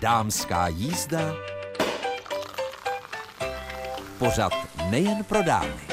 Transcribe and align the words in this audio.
Dámská 0.00 0.68
jízda. 0.68 1.34
Pořad 4.18 4.52
nejen 4.90 5.24
pro 5.24 5.42
dámy. 5.42 5.90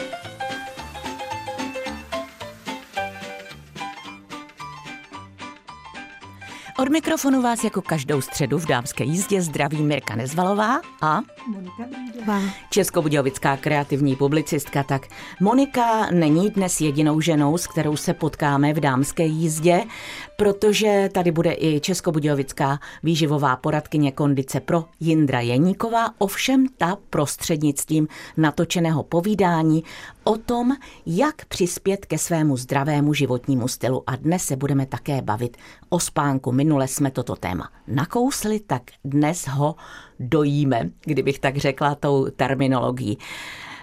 Od 6.80 6.90
mikrofonu 6.90 7.42
vás 7.42 7.64
jako 7.64 7.82
každou 7.82 8.22
středu 8.22 8.60
v 8.60 8.66
dámské 8.66 9.04
jízdě 9.04 9.42
zdraví 9.42 9.84
Mirka 9.84 10.16
Nezvalová 10.16 10.82
a 11.02 11.22
Monika 11.48 11.84
Brídová. 11.90 12.40
českobudějovická 12.70 13.58
kreativní 13.58 14.16
publicistka. 14.16 14.84
Tak 14.84 15.08
Monika 15.40 16.12
není 16.12 16.50
dnes 16.50 16.82
jedinou 16.82 17.22
ženou, 17.22 17.58
s 17.58 17.68
kterou 17.68 17.96
se 17.98 18.14
potkáme 18.14 18.74
v 18.74 18.80
dámské 18.80 19.26
jízdě, 19.26 19.84
protože 20.38 21.10
tady 21.14 21.32
bude 21.32 21.56
i 21.58 21.80
českobudějovická 21.80 22.80
výživová 23.04 23.56
poradkyně 23.56 24.12
kondice 24.12 24.60
pro 24.60 24.86
Jindra 25.00 25.40
Jeníková, 25.40 26.10
ovšem 26.18 26.66
ta 26.78 26.98
prostřednictvím 27.10 28.08
natočeného 28.38 29.04
povídání 29.04 29.84
o 30.24 30.38
tom, 30.38 30.72
jak 31.06 31.46
přispět 31.46 32.06
ke 32.06 32.18
svému 32.18 32.58
zdravému 32.58 33.14
životnímu 33.14 33.68
stylu. 33.68 34.04
A 34.08 34.16
dnes 34.16 34.44
se 34.44 34.56
budeme 34.56 34.86
také 34.86 35.22
bavit 35.22 35.58
o 35.90 36.00
spánku. 36.00 36.52
Minule 36.52 36.88
jsme 36.88 37.12
toto 37.12 37.36
téma 37.36 37.70
nakousli, 37.88 38.60
tak 38.60 38.82
dnes 39.06 39.48
ho 39.48 39.76
dojíme, 40.20 40.90
kdybych 41.02 41.40
tak 41.40 41.58
řekla 41.58 41.96
tou 41.96 42.28
terminologií. 42.36 43.18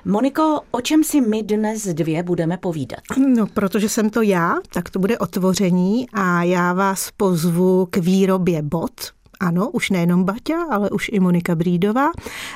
Moniko, 0.06 0.60
o 0.70 0.80
čem 0.80 1.04
si 1.04 1.20
my 1.20 1.42
dnes 1.42 1.86
dvě 1.86 2.22
budeme 2.22 2.56
povídat? 2.56 3.00
No, 3.36 3.46
protože 3.46 3.88
jsem 3.88 4.10
to 4.10 4.22
já, 4.22 4.54
tak 4.72 4.90
to 4.90 4.98
bude 4.98 5.18
otvoření 5.18 6.06
a 6.12 6.42
já 6.42 6.72
vás 6.72 7.10
pozvu 7.16 7.86
k 7.90 7.96
výrobě 7.96 8.62
bot, 8.62 9.00
ano, 9.40 9.70
už 9.70 9.90
nejenom 9.90 10.24
Baťa, 10.24 10.62
ale 10.70 10.90
už 10.90 11.10
i 11.12 11.20
Monika 11.20 11.54
Brídová. 11.54 12.10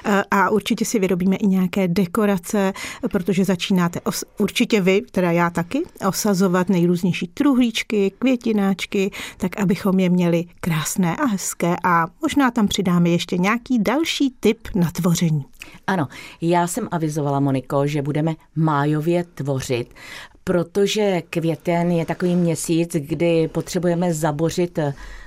E, 0.05 0.25
a 0.31 0.51
určitě 0.51 0.85
si 0.85 0.99
vyrobíme 0.99 1.37
i 1.37 1.47
nějaké 1.47 1.89
dekorace, 1.89 2.73
protože 3.11 3.45
začínáte, 3.45 4.01
os, 4.01 4.25
určitě 4.39 4.81
vy, 4.81 5.03
teda 5.11 5.33
já 5.33 5.51
taky, 5.51 5.83
osazovat 6.09 6.69
nejrůznější 6.69 7.29
truhlíčky, 7.35 8.13
květináčky, 8.19 9.11
tak 9.37 9.61
abychom 9.61 10.01
je 10.01 10.09
měli 10.09 10.45
krásné 10.61 11.17
a 11.17 11.27
hezké 11.27 11.77
a 11.85 12.07
možná 12.23 12.51
tam 12.51 12.69
přidáme 12.69 13.09
ještě 13.09 13.39
nějaký 13.39 13.79
další 13.79 14.35
typ 14.41 14.69
na 14.75 14.91
tvoření. 14.91 15.45
Ano, 15.87 16.09
já 16.41 16.67
jsem 16.67 16.89
avizovala, 16.91 17.41
Moniko, 17.41 17.87
že 17.87 18.03
budeme 18.03 18.35
májově 18.57 19.25
tvořit, 19.25 19.95
protože 20.45 21.23
květen 21.31 21.91
je 21.91 22.07
takový 22.07 22.37
měsíc, 22.37 22.93
kdy 22.93 23.49
potřebujeme 23.49 24.15
zabořit 24.15 24.79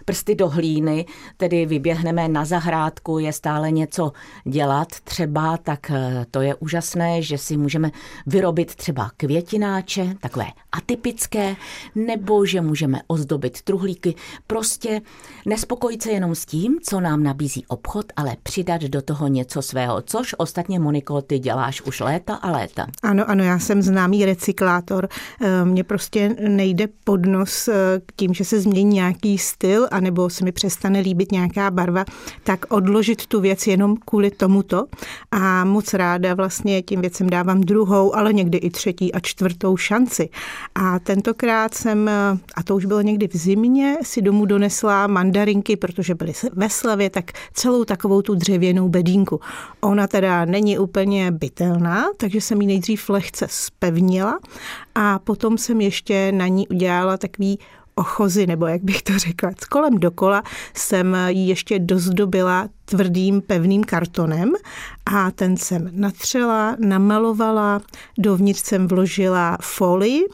prsty 0.05 0.35
do 0.35 0.49
hlíny, 0.49 1.05
tedy 1.37 1.65
vyběhneme 1.65 2.27
na 2.27 2.45
zahrádku, 2.45 3.19
je 3.19 3.33
stále 3.33 3.71
něco 3.71 4.11
dělat 4.43 4.87
třeba, 5.03 5.57
tak 5.57 5.91
eh, 5.91 6.25
to 6.31 6.41
je 6.41 6.55
úžasné, 6.55 7.21
že 7.21 7.37
si 7.37 7.57
můžeme 7.57 7.91
vyrobit 8.27 8.75
třeba 8.75 9.11
květináče, 9.17 10.15
takové 10.19 10.45
atypické, 10.71 11.55
nebo 11.95 12.45
že 12.45 12.61
můžeme 12.61 13.01
ozdobit 13.07 13.61
truhlíky. 13.61 14.15
Prostě 14.47 15.01
nespokojit 15.45 16.03
se 16.03 16.11
jenom 16.11 16.35
s 16.35 16.45
tím, 16.45 16.77
co 16.83 16.99
nám 16.99 17.23
nabízí 17.23 17.65
obchod, 17.67 18.05
ale 18.15 18.35
přidat 18.43 18.81
do 18.81 19.01
toho 19.01 19.27
něco 19.27 19.61
svého, 19.61 20.01
což 20.01 20.35
ostatně, 20.37 20.79
Moniko, 20.79 21.21
ty 21.21 21.39
děláš 21.39 21.81
už 21.81 21.99
léta 21.99 22.35
a 22.35 22.51
léta. 22.51 22.87
Ano, 23.03 23.29
ano, 23.29 23.43
já 23.43 23.59
jsem 23.59 23.81
známý 23.81 24.25
recyklátor. 24.25 25.07
Eh, 25.41 25.65
mně 25.65 25.83
prostě 25.83 26.35
nejde 26.47 26.87
pod 27.03 27.25
nos 27.25 27.67
eh, 27.67 28.01
tím, 28.15 28.33
že 28.33 28.45
se 28.45 28.61
změní 28.61 29.01
nějaký 29.01 29.37
styl 29.37 29.87
anebo 29.91 30.29
se 30.29 30.45
mi 30.45 30.51
přestane 30.51 30.99
líbit 30.99 31.31
nějaká 31.31 31.71
barva, 31.71 32.05
tak 32.43 32.65
odložit 32.69 33.25
tu 33.27 33.41
věc 33.41 33.67
jenom 33.67 33.97
kvůli 34.05 34.31
tomuto. 34.31 34.85
A 35.31 35.65
moc 35.65 35.93
ráda 35.93 36.33
vlastně 36.33 36.81
tím 36.81 37.01
věcem 37.01 37.29
dávám 37.29 37.61
druhou, 37.61 38.15
ale 38.15 38.33
někdy 38.33 38.57
i 38.57 38.69
třetí 38.69 39.13
a 39.13 39.19
čtvrtou 39.19 39.77
šanci. 39.77 40.29
A 40.75 40.99
tentokrát 40.99 41.73
jsem, 41.73 42.09
a 42.55 42.63
to 42.63 42.75
už 42.75 42.85
bylo 42.85 43.01
někdy 43.01 43.27
v 43.27 43.35
zimě, 43.35 43.97
si 44.01 44.21
domů 44.21 44.45
donesla 44.45 45.07
mandarinky, 45.07 45.75
protože 45.75 46.15
byly 46.15 46.33
ve 46.53 46.69
slavě, 46.69 47.09
tak 47.09 47.31
celou 47.53 47.83
takovou 47.83 48.21
tu 48.21 48.35
dřevěnou 48.35 48.89
bedínku. 48.89 49.39
Ona 49.81 50.07
teda 50.07 50.45
není 50.45 50.77
úplně 50.77 51.31
bytelná, 51.31 52.05
takže 52.17 52.41
jsem 52.41 52.61
ji 52.61 52.67
nejdřív 52.67 53.09
lehce 53.09 53.47
spevnila 53.49 54.39
a 54.95 55.19
potom 55.19 55.57
jsem 55.57 55.81
ještě 55.81 56.31
na 56.31 56.47
ní 56.47 56.67
udělala 56.67 57.17
takový 57.17 57.59
ochozy, 58.01 58.47
nebo 58.47 58.67
jak 58.67 58.83
bych 58.83 59.01
to 59.01 59.19
řekla, 59.19 59.51
kolem 59.69 59.97
dokola 59.97 60.43
jsem 60.73 61.17
ji 61.27 61.47
ještě 61.47 61.79
dozdobila 61.79 62.67
tvrdým 62.85 63.41
pevným 63.41 63.83
kartonem 63.83 64.53
a 65.05 65.31
ten 65.31 65.57
jsem 65.57 65.89
natřela, 65.91 66.75
namalovala, 66.79 67.81
dovnitř 68.17 68.61
jsem 68.61 68.87
vložila 68.87 69.57
folii, 69.61 70.25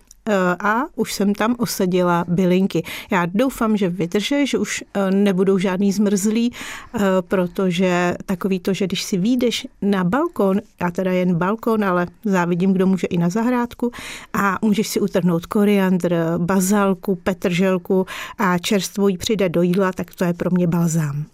a 0.60 0.84
už 0.96 1.14
jsem 1.14 1.36
tam 1.36 1.56
osadila 1.58 2.26
bylinky. 2.28 2.84
Já 3.12 3.26
doufám, 3.26 3.78
že 3.78 3.90
vydrže, 3.90 4.46
že 4.46 4.58
už 4.58 4.84
eh, 4.94 5.12
nebudou 5.12 5.58
žádný 5.58 5.92
zmrzlý, 5.92 6.52
eh, 6.54 7.00
protože 7.22 8.16
takový 8.26 8.60
to, 8.60 8.74
že 8.74 8.86
když 8.86 9.04
si 9.04 9.18
výjdeš 9.18 9.68
na 9.82 10.04
balkon, 10.04 10.62
já 10.82 10.92
teda 10.92 11.12
jen 11.12 11.36
balkon, 11.36 11.84
ale 11.84 12.08
závidím, 12.26 12.74
kdo 12.74 12.88
může 12.88 13.08
i 13.08 13.18
na 13.18 13.30
zahrádku, 13.30 13.92
a 14.34 14.58
můžeš 14.62 14.88
si 14.88 15.00
utrhnout 15.00 15.46
koriandr, 15.46 16.16
bazalku, 16.38 17.16
petrželku 17.16 18.06
a 18.38 18.58
čerstvou 18.58 19.08
jí 19.08 19.18
přidat 19.18 19.48
do 19.48 19.62
jídla, 19.62 19.92
tak 19.92 20.16
to 20.16 20.24
je 20.24 20.34
pro 20.34 20.50
mě 20.52 20.68
balzám. 20.68 21.26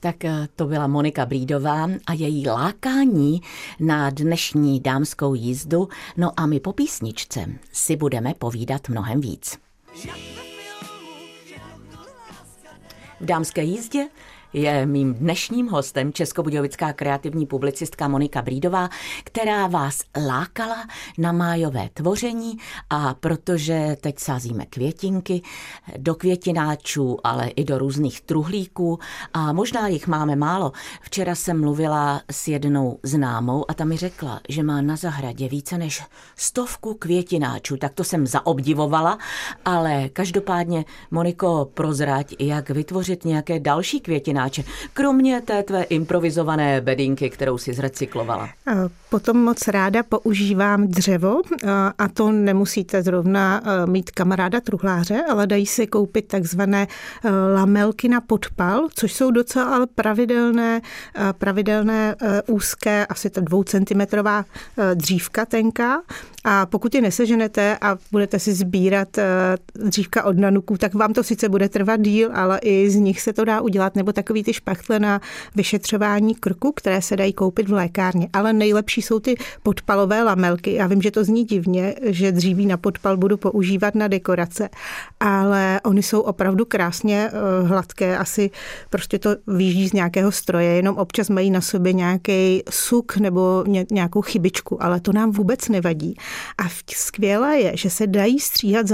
Tak 0.00 0.24
eh, 0.24 0.48
to 0.56 0.66
byla 0.66 0.86
Monika 0.86 1.26
Brídová 1.26 1.88
a 2.06 2.12
její 2.12 2.48
lákání 2.48 3.42
na 3.80 4.10
dnešní 4.10 4.80
dámskou 4.80 5.34
jízdu. 5.34 5.88
No 6.16 6.32
a 6.36 6.46
my 6.46 6.60
po 6.60 6.72
písničce 6.72 7.46
si 7.72 7.96
budeme 7.96 8.34
povídat 8.34 8.88
mnohem 8.88 9.20
víc. 9.20 9.58
V 13.20 13.24
dámské 13.24 13.62
jízdě 13.62 14.08
je 14.52 14.86
mým 14.86 15.14
dnešním 15.14 15.68
hostem 15.68 16.12
českobudějovická 16.12 16.92
kreativní 16.92 17.46
publicistka 17.46 18.08
Monika 18.08 18.42
Brídová, 18.42 18.88
která 19.24 19.66
vás 19.66 20.00
lákala 20.26 20.86
na 21.18 21.32
májové 21.32 21.88
tvoření. 21.94 22.58
A 22.90 23.14
protože 23.14 23.96
teď 24.00 24.18
sázíme 24.18 24.66
květinky 24.66 25.42
do 25.96 26.14
květináčů, 26.14 27.18
ale 27.24 27.48
i 27.48 27.64
do 27.64 27.78
různých 27.78 28.20
truhlíků 28.20 28.98
a 29.34 29.52
možná 29.52 29.88
jich 29.88 30.06
máme 30.06 30.36
málo. 30.36 30.72
Včera 31.02 31.34
jsem 31.34 31.60
mluvila 31.60 32.22
s 32.30 32.48
jednou 32.48 32.98
známou 33.02 33.70
a 33.70 33.74
ta 33.74 33.84
mi 33.84 33.96
řekla, 33.96 34.40
že 34.48 34.62
má 34.62 34.80
na 34.80 34.96
zahradě 34.96 35.48
více 35.48 35.78
než 35.78 36.02
stovku 36.36 36.94
květináčů, 36.94 37.76
tak 37.76 37.94
to 37.94 38.04
jsem 38.04 38.26
zaobdivovala, 38.26 39.18
ale 39.64 40.08
každopádně 40.08 40.84
Moniko 41.10 41.70
prozrať, 41.74 42.34
jak 42.38 42.70
vytvořit 42.70 43.24
nějaké 43.24 43.60
další 43.60 44.00
květináče 44.00 44.39
zaklínáče, 44.40 44.64
kromě 44.92 45.40
té 45.40 45.62
tvé 45.62 45.82
improvizované 45.82 46.80
bedinky, 46.80 47.30
kterou 47.30 47.58
si 47.58 47.74
zrecyklovala? 47.74 48.48
Potom 49.10 49.36
moc 49.44 49.68
ráda 49.68 50.02
používám 50.02 50.86
dřevo 50.86 51.40
a 51.98 52.08
to 52.08 52.32
nemusíte 52.32 53.02
zrovna 53.02 53.62
mít 53.86 54.10
kamaráda 54.10 54.60
truhláře, 54.60 55.22
ale 55.30 55.46
dají 55.46 55.66
se 55.66 55.86
koupit 55.86 56.26
takzvané 56.26 56.86
lamelky 57.54 58.08
na 58.08 58.20
podpal, 58.20 58.88
což 58.94 59.12
jsou 59.12 59.30
docela 59.30 59.74
ale 59.74 59.86
pravidelné, 59.86 60.80
pravidelné 61.38 62.16
úzké, 62.46 63.06
asi 63.06 63.30
ta 63.30 63.40
dvoucentimetrová 63.40 64.44
dřívka 64.94 65.46
tenká 65.46 66.02
a 66.44 66.66
pokud 66.66 66.94
je 66.94 67.00
neseženete 67.00 67.78
a 67.80 67.96
budete 68.12 68.38
si 68.38 68.54
sbírat 68.54 69.08
dřívka 69.74 70.24
od 70.24 70.38
nanuků, 70.38 70.76
tak 70.76 70.94
vám 70.94 71.12
to 71.12 71.24
sice 71.24 71.48
bude 71.48 71.68
trvat 71.68 72.00
díl, 72.00 72.30
ale 72.34 72.58
i 72.62 72.90
z 72.90 72.94
nich 72.94 73.20
se 73.20 73.32
to 73.32 73.44
dá 73.44 73.60
udělat, 73.60 73.96
nebo 73.96 74.12
tak 74.12 74.30
takový 74.30 74.44
ty 74.44 74.52
špachtle 74.52 74.98
na 74.98 75.20
vyšetřování 75.54 76.34
krku, 76.34 76.72
které 76.72 77.02
se 77.02 77.16
dají 77.16 77.32
koupit 77.32 77.68
v 77.68 77.72
lékárně. 77.72 78.28
Ale 78.32 78.52
nejlepší 78.52 78.99
jsou 79.02 79.20
ty 79.20 79.36
podpalové 79.62 80.22
lamelky. 80.22 80.74
Já 80.74 80.86
vím, 80.86 81.02
že 81.02 81.10
to 81.10 81.24
zní 81.24 81.44
divně, 81.44 81.94
že 82.02 82.32
dříví 82.32 82.66
na 82.66 82.76
podpal 82.76 83.16
budu 83.16 83.36
používat 83.36 83.94
na 83.94 84.08
dekorace, 84.08 84.68
ale 85.20 85.80
oni 85.84 86.02
jsou 86.02 86.20
opravdu 86.20 86.64
krásně 86.64 87.30
eh, 87.32 87.66
hladké. 87.66 88.18
Asi 88.18 88.50
prostě 88.90 89.18
to 89.18 89.30
vyjíždí 89.46 89.88
z 89.88 89.92
nějakého 89.92 90.32
stroje, 90.32 90.70
jenom 90.70 90.96
občas 90.96 91.30
mají 91.30 91.50
na 91.50 91.60
sobě 91.60 91.92
nějaký 91.92 92.62
suk 92.70 93.16
nebo 93.16 93.64
nějakou 93.90 94.22
chybičku, 94.22 94.82
ale 94.82 95.00
to 95.00 95.12
nám 95.12 95.30
vůbec 95.30 95.68
nevadí. 95.68 96.14
A 96.58 96.64
skvělé 96.96 97.58
je, 97.58 97.72
že 97.76 97.90
se 97.90 98.06
dají 98.06 98.40
stříhat 98.40 98.86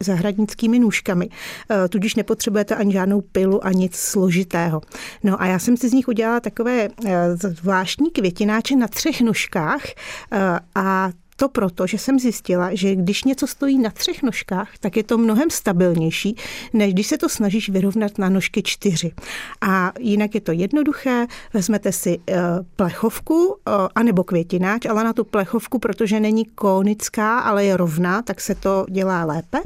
zahradnickými 0.00 0.78
nůžkami, 0.78 1.28
eh, 1.70 1.88
tudíž 1.88 2.14
nepotřebujete 2.14 2.74
ani 2.74 2.92
žádnou 2.92 3.20
pilu, 3.20 3.66
ani 3.66 3.86
nic 3.86 3.96
složitého. 3.96 4.80
No 5.24 5.42
a 5.42 5.46
já 5.46 5.58
jsem 5.58 5.76
si 5.76 5.88
z 5.88 5.92
nich 5.92 6.08
udělala 6.08 6.40
takové 6.40 6.88
eh, 7.06 7.36
zvláštní 7.36 8.10
květináče 8.10 8.76
na 8.76 8.88
třech 8.88 9.15
nožkách 9.24 9.84
eh, 10.32 10.60
a 10.74 11.10
to 11.36 11.48
proto, 11.48 11.86
že 11.86 11.98
jsem 11.98 12.18
zjistila, 12.18 12.70
že 12.72 12.94
když 12.94 13.24
něco 13.24 13.46
stojí 13.46 13.78
na 13.78 13.90
třech 13.90 14.22
nožkách, 14.22 14.78
tak 14.80 14.96
je 14.96 15.02
to 15.02 15.18
mnohem 15.18 15.50
stabilnější, 15.50 16.36
než 16.72 16.92
když 16.92 17.06
se 17.06 17.18
to 17.18 17.28
snažíš 17.28 17.68
vyrovnat 17.68 18.18
na 18.18 18.28
nožky 18.28 18.62
čtyři. 18.62 19.12
A 19.60 19.92
jinak 19.98 20.34
je 20.34 20.40
to 20.40 20.52
jednoduché, 20.52 21.26
vezmete 21.54 21.92
si 21.92 22.18
eh, 22.28 22.36
plechovku 22.76 23.56
eh, 23.56 23.70
anebo 23.94 24.24
květináč, 24.24 24.86
ale 24.86 25.04
na 25.04 25.12
tu 25.12 25.24
plechovku, 25.24 25.78
protože 25.78 26.20
není 26.20 26.44
konická, 26.44 27.38
ale 27.38 27.64
je 27.64 27.76
rovná, 27.76 28.22
tak 28.22 28.40
se 28.40 28.54
to 28.54 28.86
dělá 28.90 29.24
lépe. 29.24 29.58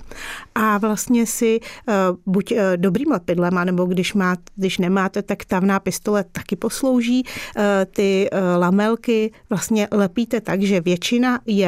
A 0.55 0.79
vlastně 0.79 1.27
si 1.27 1.61
eh, 1.63 1.93
buď 2.27 2.53
dobrým 2.77 3.11
lepidlem, 3.11 3.59
anebo 3.59 3.85
když, 3.85 4.15
má, 4.15 4.37
když 4.57 4.79
nemáte, 4.79 5.23
tak 5.23 5.45
tavná 5.45 5.81
pistole 5.81 6.25
taky 6.33 6.57
poslouží. 6.57 7.25
Ty 7.91 8.31
lamelky 8.59 9.33
vlastně 9.51 9.89
lepíte 9.93 10.41
tak, 10.41 10.63
že 10.63 10.81
většina 10.81 11.41
je 11.47 11.60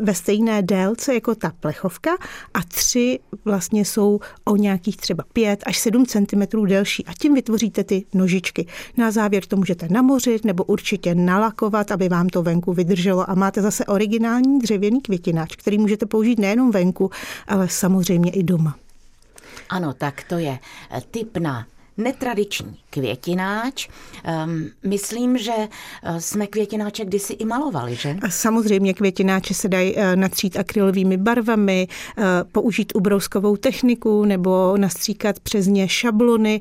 ve 0.00 0.14
stejné 0.14 0.62
délce 0.62 1.14
jako 1.14 1.34
ta 1.34 1.52
plechovka 1.60 2.10
a 2.54 2.62
tři 2.68 3.18
vlastně 3.44 3.84
jsou 3.84 4.20
o 4.44 4.56
nějakých 4.56 4.96
třeba 4.96 5.24
5 5.32 5.62
až 5.66 5.78
7 5.78 6.06
cm 6.06 6.66
delší 6.66 7.06
a 7.06 7.12
tím 7.20 7.34
vytvoříte 7.34 7.84
ty 7.84 8.04
nožičky. 8.14 8.66
Na 8.96 9.10
závěr 9.10 9.46
to 9.46 9.56
můžete 9.56 9.88
namořit 9.90 10.44
nebo 10.44 10.64
určitě 10.64 11.14
nalakovat, 11.14 11.90
aby 11.90 12.08
vám 12.08 12.28
to 12.28 12.42
venku 12.42 12.72
vydrželo 12.72 13.30
a 13.30 13.34
máte 13.34 13.62
zase 13.62 13.86
originální 13.86 14.58
dřevěný 14.58 15.00
květináč, 15.00 15.56
který 15.56 15.78
můžete 15.78 16.06
použít 16.06 16.38
nejenom 16.38 16.70
venku, 16.70 17.10
ale 17.46 17.68
samozřejmě 17.68 18.30
i 18.30 18.42
doma. 18.42 18.76
Ano, 19.68 19.94
tak 19.94 20.22
to 20.28 20.38
je 20.38 20.58
typ 21.10 21.36
na 21.36 21.66
netradiční 21.96 22.78
květináč. 22.90 23.88
Um, 24.44 24.68
myslím, 24.84 25.38
že 25.38 25.52
eh, 26.02 26.20
jsme 26.20 26.46
květináče 26.46 27.04
kdysi 27.04 27.32
i 27.32 27.44
malovali, 27.44 27.94
že? 27.94 28.16
Samozřejmě 28.28 28.94
květináče 28.94 29.54
se 29.54 29.68
dají 29.68 29.94
eh, 29.96 30.16
natřít 30.16 30.56
akrylovými 30.56 31.16
barvami, 31.16 31.88
eh, 32.18 32.22
použít 32.52 32.92
ubrouskovou 32.94 33.56
techniku 33.56 34.24
nebo 34.24 34.74
nastříkat 34.76 35.40
přes 35.40 35.66
ně 35.66 35.88
šablony. 35.88 36.60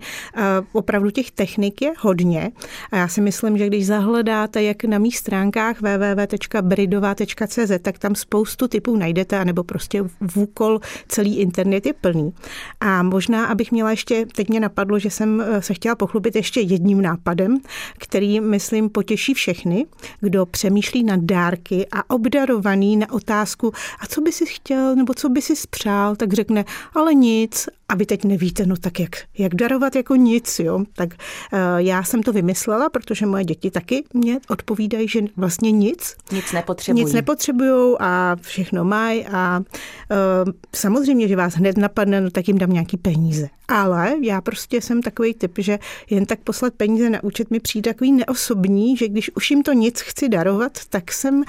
Opravdu 0.71 1.09
těch 1.11 1.31
technik 1.31 1.81
je 1.81 1.91
hodně. 1.99 2.51
A 2.91 2.97
já 2.97 3.07
si 3.07 3.21
myslím, 3.21 3.57
že 3.57 3.67
když 3.67 3.85
zahledáte 3.85 4.63
jak 4.63 4.83
na 4.83 4.97
mých 4.97 5.17
stránkách 5.17 5.81
www.bridová.cz, 5.81 7.71
tak 7.81 7.99
tam 7.99 8.15
spoustu 8.15 8.67
typů 8.67 8.95
najdete, 8.95 9.39
anebo 9.39 9.63
prostě 9.63 10.03
v 10.03 10.37
úkol 10.37 10.79
celý 11.07 11.37
internet 11.37 11.85
je 11.85 11.93
plný. 11.93 12.33
A 12.79 13.03
možná, 13.03 13.45
abych 13.45 13.71
měla 13.71 13.91
ještě, 13.91 14.25
teď 14.35 14.49
mě 14.49 14.59
napadlo, 14.59 14.99
že 14.99 15.09
jsem 15.09 15.43
se 15.59 15.73
chtěla 15.73 15.95
pochlubit 15.95 16.19
pochlubit 16.19 16.36
ještě 16.36 16.62
jedním 16.62 17.01
nápadem, 17.01 17.57
který, 17.98 18.39
myslím, 18.42 18.89
potěší 18.89 19.33
všechny, 19.33 19.86
kdo 20.19 20.45
přemýšlí 20.45 21.04
na 21.04 21.16
dárky 21.19 21.88
a 21.92 22.10
obdarovaný 22.10 22.98
na 22.98 23.12
otázku, 23.12 23.71
a 24.00 24.07
co 24.07 24.21
by 24.21 24.31
si 24.31 24.45
chtěl 24.45 24.95
nebo 24.95 25.13
co 25.13 25.30
by 25.30 25.42
si 25.42 25.56
spřál, 25.56 26.16
tak 26.16 26.33
řekne, 26.33 26.66
ale 26.95 27.13
nic 27.13 27.69
a 27.89 27.95
vy 27.95 28.06
teď 28.06 28.24
nevíte, 28.24 28.66
no 28.66 28.75
tak 28.77 29.00
jak, 29.00 29.10
jak 29.38 29.56
darovat 29.56 29.95
jako 29.95 30.16
nic, 30.16 30.60
jo. 30.60 30.83
Tak 30.94 31.10
uh, 31.13 31.60
já 31.77 32.04
jsem 32.04 32.24
to 32.24 32.33
vymyslela, 32.33 32.89
protože 32.89 33.25
moje 33.25 33.44
děti 33.44 33.71
taky 33.71 34.04
mě 34.13 34.39
odpovídají, 34.50 35.07
že 35.07 35.19
vlastně 35.38 35.71
nic. 35.71 36.16
Nic 36.31 36.51
nepotřebují. 36.51 37.06
Nic 37.06 37.13
nepotřebují 37.13 37.95
a 38.00 38.36
všechno 38.42 38.83
mají 38.83 39.25
a 39.25 39.60
uh, 39.60 40.51
samozřejmě, 40.75 41.27
že 41.27 41.36
vás 41.36 41.54
hned 41.54 41.77
napadne, 41.77 42.21
no 42.21 42.30
tak 42.30 42.48
jim 42.48 42.57
dám 42.57 42.74
nějaký 42.74 42.98
peníze. 42.98 43.48
Ale 43.68 44.16
já 44.21 44.42
prostě 44.42 44.81
jsem 44.81 45.01
takový 45.01 45.33
typ, 45.33 45.51
že 45.57 45.80
jen 46.09 46.25
tak 46.25 46.39
poslat 46.39 46.73
peníze 46.73 47.09
na 47.09 47.23
účet 47.23 47.51
mi 47.51 47.59
přijde 47.59 47.94
takový 47.94 48.11
neosobní, 48.11 48.97
že 48.97 49.07
když 49.07 49.31
už 49.35 49.51
jim 49.51 49.63
to 49.63 49.73
nic 49.73 50.01
chci 50.01 50.29
darovat, 50.29 50.71
tak 50.89 51.11
jsem 51.11 51.35
uh, 51.35 51.44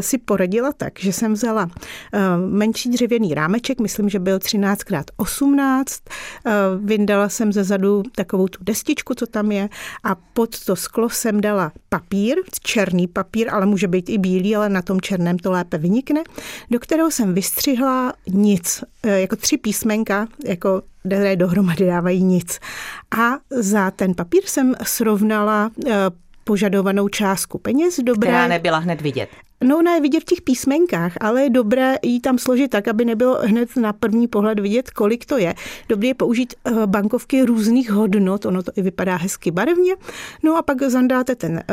si 0.00 0.18
poradila 0.18 0.72
tak, 0.72 1.00
že 1.00 1.12
jsem 1.12 1.32
vzala 1.32 1.64
uh, 1.64 1.70
menší 2.50 2.90
dřevěný 2.90 3.34
rámeček, 3.34 3.80
myslím, 3.80 4.08
že 4.08 4.18
byl 4.18 4.38
13x18 4.38 5.68
15. 5.78 6.02
Eh, 6.46 6.52
vyndala 6.78 7.28
jsem 7.28 7.52
ze 7.52 7.64
zadu 7.64 8.02
takovou 8.14 8.48
tu 8.48 8.64
destičku, 8.64 9.14
co 9.14 9.26
tam 9.26 9.52
je 9.52 9.68
a 10.04 10.14
pod 10.14 10.64
to 10.64 10.76
sklo 10.76 11.10
jsem 11.10 11.40
dala 11.40 11.72
papír, 11.88 12.36
černý 12.62 13.06
papír, 13.06 13.48
ale 13.50 13.66
může 13.66 13.88
být 13.88 14.08
i 14.08 14.18
bílý, 14.18 14.56
ale 14.56 14.68
na 14.68 14.82
tom 14.82 15.00
černém 15.00 15.38
to 15.38 15.50
lépe 15.50 15.78
vynikne, 15.78 16.22
do 16.70 16.78
kterého 16.80 17.10
jsem 17.10 17.34
vystřihla 17.34 18.12
nic, 18.26 18.84
eh, 18.84 18.97
jako 19.10 19.36
tři 19.36 19.58
písmenka, 19.58 20.26
jako 20.44 20.82
které 21.06 21.36
dohromady 21.36 21.86
dávají 21.86 22.24
nic. 22.24 22.58
A 23.18 23.38
za 23.50 23.90
ten 23.90 24.14
papír 24.14 24.42
jsem 24.46 24.74
srovnala 24.82 25.70
eh, 25.86 25.92
požadovanou 26.44 27.08
částku 27.08 27.58
peněz. 27.58 28.00
Dobré, 28.02 28.28
která 28.28 28.48
nebyla 28.48 28.78
hned 28.78 29.00
vidět. 29.00 29.28
No, 29.64 29.78
ona 29.78 29.94
je 29.94 30.00
vidět 30.00 30.20
v 30.20 30.24
těch 30.24 30.42
písmenkách, 30.42 31.12
ale 31.20 31.42
je 31.42 31.50
dobré 31.50 31.96
ji 32.02 32.20
tam 32.20 32.38
složit 32.38 32.70
tak, 32.70 32.88
aby 32.88 33.04
nebylo 33.04 33.38
hned 33.42 33.76
na 33.76 33.92
první 33.92 34.28
pohled 34.28 34.60
vidět, 34.60 34.90
kolik 34.90 35.26
to 35.26 35.38
je. 35.38 35.54
Dobré 35.88 36.08
je 36.08 36.14
použít 36.14 36.54
eh, 36.64 36.72
bankovky 36.86 37.42
různých 37.42 37.90
hodnot, 37.90 38.46
ono 38.46 38.62
to 38.62 38.72
i 38.76 38.82
vypadá 38.82 39.16
hezky 39.16 39.50
barevně. 39.50 39.94
No 40.42 40.56
a 40.56 40.62
pak 40.62 40.82
zandáte 40.82 41.34
ten, 41.34 41.58
eh, 41.58 41.64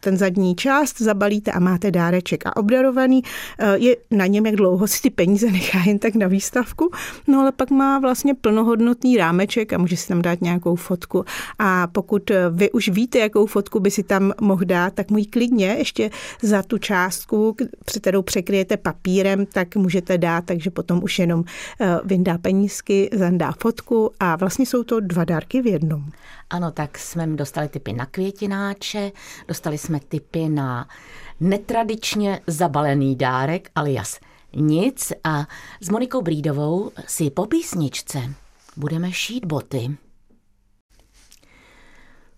ten 0.00 0.16
zadní 0.16 0.54
část, 0.54 1.00
zabalíte 1.00 1.52
a 1.52 1.58
máte 1.58 1.90
dáreček. 1.90 2.46
A 2.46 2.56
obdarovaný 2.56 3.22
eh, 3.58 3.78
je 3.78 3.96
na 4.10 4.26
něm, 4.26 4.46
jak 4.46 4.56
dlouho 4.56 4.86
si 4.86 5.02
ty 5.02 5.10
peníze 5.10 5.50
nechá 5.50 5.78
jen 5.86 5.98
tak 5.98 6.14
na 6.14 6.26
výstavku. 6.26 6.90
No 7.26 7.40
ale 7.40 7.52
pak 7.52 7.70
má 7.70 7.98
vlastně 7.98 8.34
plnohodnotný 8.34 9.16
rámeček 9.16 9.72
a 9.72 9.78
může 9.78 9.96
si 9.96 10.08
tam 10.08 10.22
dát 10.22 10.40
nějakou 10.40 10.74
fotku. 10.74 11.24
A 11.58 11.86
pokud 11.86 12.30
vy 12.50 12.70
už 12.70 12.88
víte, 12.88 13.18
jakou 13.18 13.46
fotku 13.46 13.80
by 13.80 13.90
si 13.90 14.02
tam 14.02 14.32
mohl 14.40 14.64
dát, 14.64 14.94
tak 14.94 15.10
můj 15.10 15.24
klidně 15.24 15.66
ještě 15.66 16.10
za 16.42 16.62
tu 16.62 16.78
část 16.78 17.19
částku, 17.20 17.56
kterou 18.00 18.22
překryjete 18.22 18.76
papírem, 18.76 19.46
tak 19.46 19.76
můžete 19.76 20.18
dát, 20.18 20.44
takže 20.44 20.70
potom 20.70 21.02
už 21.02 21.18
jenom 21.18 21.44
eh, 21.80 21.98
vyndá 22.04 22.38
penízky, 22.38 23.10
zandá 23.12 23.52
fotku 23.52 24.10
a 24.20 24.36
vlastně 24.36 24.66
jsou 24.66 24.82
to 24.82 25.00
dva 25.00 25.24
dárky 25.24 25.62
v 25.62 25.66
jednom. 25.66 26.04
Ano, 26.50 26.70
tak 26.70 26.98
jsme 26.98 27.26
dostali 27.26 27.68
typy 27.68 27.92
na 27.92 28.06
květináče, 28.06 29.12
dostali 29.48 29.78
jsme 29.78 30.00
typy 30.00 30.48
na 30.48 30.88
netradičně 31.40 32.40
zabalený 32.46 33.16
dárek, 33.16 33.70
alias 33.74 34.20
nic 34.54 35.12
a 35.24 35.46
s 35.80 35.88
Monikou 35.88 36.22
Brídovou 36.22 36.90
si 37.06 37.30
po 37.30 37.46
písničce 37.46 38.18
budeme 38.76 39.12
šít 39.12 39.44
boty. 39.44 39.96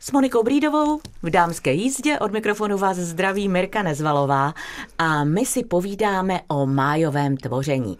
S 0.05 0.13
Monikou 0.13 0.43
Brídovou 0.43 1.01
v 1.23 1.31
dámské 1.31 1.73
jízdě 1.73 2.19
od 2.19 2.33
mikrofonu 2.33 2.79
vás 2.79 2.97
zdraví 2.97 3.49
Mirka 3.49 3.83
Nezvalová 3.83 4.55
a 4.99 5.25
my 5.25 5.47
si 5.47 5.65
povídáme 5.65 6.41
o 6.49 6.67
májovém 6.67 7.37
tvoření. 7.37 7.99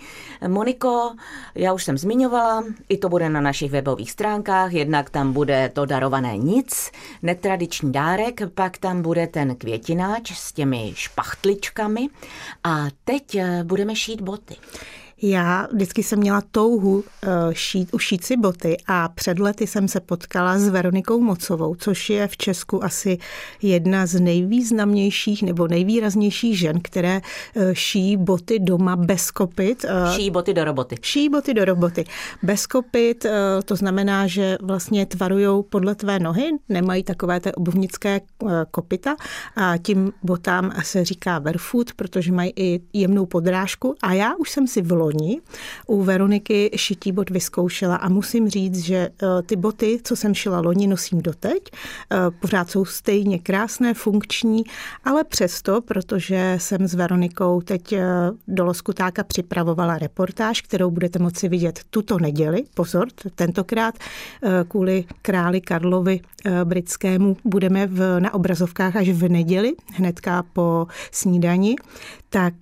Moniko, 0.49 1.15
já 1.55 1.73
už 1.73 1.85
jsem 1.85 1.99
zmiňovala, 1.99 2.65
i 2.89 2.99
to 2.99 3.09
bude 3.09 3.29
na 3.29 3.41
našich 3.41 3.71
webových 3.71 4.11
stránkách, 4.11 4.73
jednak 4.73 5.11
tam 5.11 5.33
bude 5.33 5.71
to 5.73 5.85
darované 5.85 6.37
nic, 6.37 6.91
netradiční 7.23 7.93
dárek, 7.93 8.41
pak 8.55 8.79
tam 8.79 9.03
bude 9.03 9.27
ten 9.27 9.57
květináč 9.57 10.33
s 10.33 10.53
těmi 10.53 10.93
špachtličkami 10.95 12.09
a 12.65 12.87
teď 13.05 13.35
eh, 13.35 13.65
budeme 13.65 13.97
šít 13.97 14.21
boty. 14.21 14.57
Já 15.23 15.69
vždycky 15.73 16.03
jsem 16.03 16.19
měla 16.19 16.43
touhu 16.51 17.05
eh, 17.23 17.29
šít, 17.53 17.95
ušít 17.95 18.25
si 18.25 18.37
boty 18.37 18.77
a 18.87 19.09
před 19.09 19.39
lety 19.39 19.67
jsem 19.67 19.89
se 19.89 20.01
potkala 20.01 20.59
s 20.59 20.69
Veronikou 20.69 21.21
Mocovou, 21.21 21.75
což 21.75 22.11
je 22.11 22.29
v 22.29 22.37
Česku 22.37 22.85
asi 22.85 23.19
jedna 23.63 24.07
z 24.07 24.21
nejvýznamnějších 24.21 25.43
nebo 25.43 25.69
nejvýraznějších 25.69 26.59
žen, 26.59 26.81
které 26.83 27.21
eh, 27.57 27.75
ší 27.75 28.17
boty 28.17 28.59
doma 28.59 28.97
bez 28.97 29.31
kopit. 29.31 29.85
Eh, 29.89 30.17
ší 30.17 30.31
boty 30.31 30.55
do 30.55 30.65
roboty. 30.65 30.97
Ší 31.03 31.29
boty 31.29 31.55
do 31.55 31.65
roboty. 31.65 32.05
Bez 32.43 32.67
kopit, 32.67 33.27
to 33.65 33.77
znamená, 33.77 34.27
že 34.27 34.59
vlastně 34.63 35.07
tvarujou 35.07 35.63
podle 35.63 35.95
tvé 35.95 36.19
nohy, 36.19 36.51
nemají 36.69 37.03
takové 37.03 37.41
té 37.41 37.53
obuvnické 37.53 38.21
kopita 38.71 39.17
a 39.57 39.77
tím 39.79 40.13
botám 40.23 40.73
se 40.83 41.05
říká 41.05 41.41
barefoot, 41.41 41.93
protože 41.93 42.33
mají 42.33 42.53
i 42.57 42.81
jemnou 42.93 43.27
podrážku 43.27 43.95
a 44.03 44.13
já 44.13 44.35
už 44.37 44.51
jsem 44.51 44.67
si 44.67 44.83
vložila 44.83 45.12
loni 45.13 45.41
u 45.87 46.03
Veroniky 46.03 46.71
šití 46.77 47.13
bot 47.13 47.31
vyzkoušela 47.31 47.97
a 47.97 48.09
musím 48.09 48.49
říct, 48.49 48.79
že 48.79 48.97
eh, 48.97 49.27
ty 49.47 49.57
boty, 49.57 50.01
co 50.05 50.17
jsem 50.17 50.35
šila 50.35 50.61
loni, 50.61 50.87
nosím 50.87 51.23
doteď. 51.23 51.63
Eh, 51.73 52.17
pořád 52.41 52.71
jsou 52.71 52.85
stejně 52.85 53.39
krásné, 53.39 53.95
funkční, 53.95 54.65
ale 55.05 55.25
přesto, 55.25 55.81
protože 55.81 56.55
jsem 56.61 56.89
s 56.89 56.95
Veronikou 56.95 57.61
teď 57.61 57.93
eh, 57.93 58.05
do 58.49 58.65
Loskutáka 58.65 59.25
připravovala 59.25 59.99
reportáž, 59.99 60.61
kterou 60.61 60.91
budete 60.91 61.19
moci 61.19 61.49
vidět 61.49 61.81
tuto 61.91 62.19
neděli. 62.19 62.65
Pozor, 62.75 63.09
tentokrát 63.35 63.95
kvůli 64.69 65.05
králi 65.23 65.61
Karlovi 65.61 66.21
britskému 66.65 67.37
budeme 67.45 67.87
v, 67.87 68.21
na 68.21 68.35
obrazovkách 68.35 68.97
až 68.97 69.09
v 69.09 69.29
neděli, 69.29 69.73
hnedka 69.95 70.45
po 70.53 70.87
snídani, 71.11 71.77
tak 72.29 72.55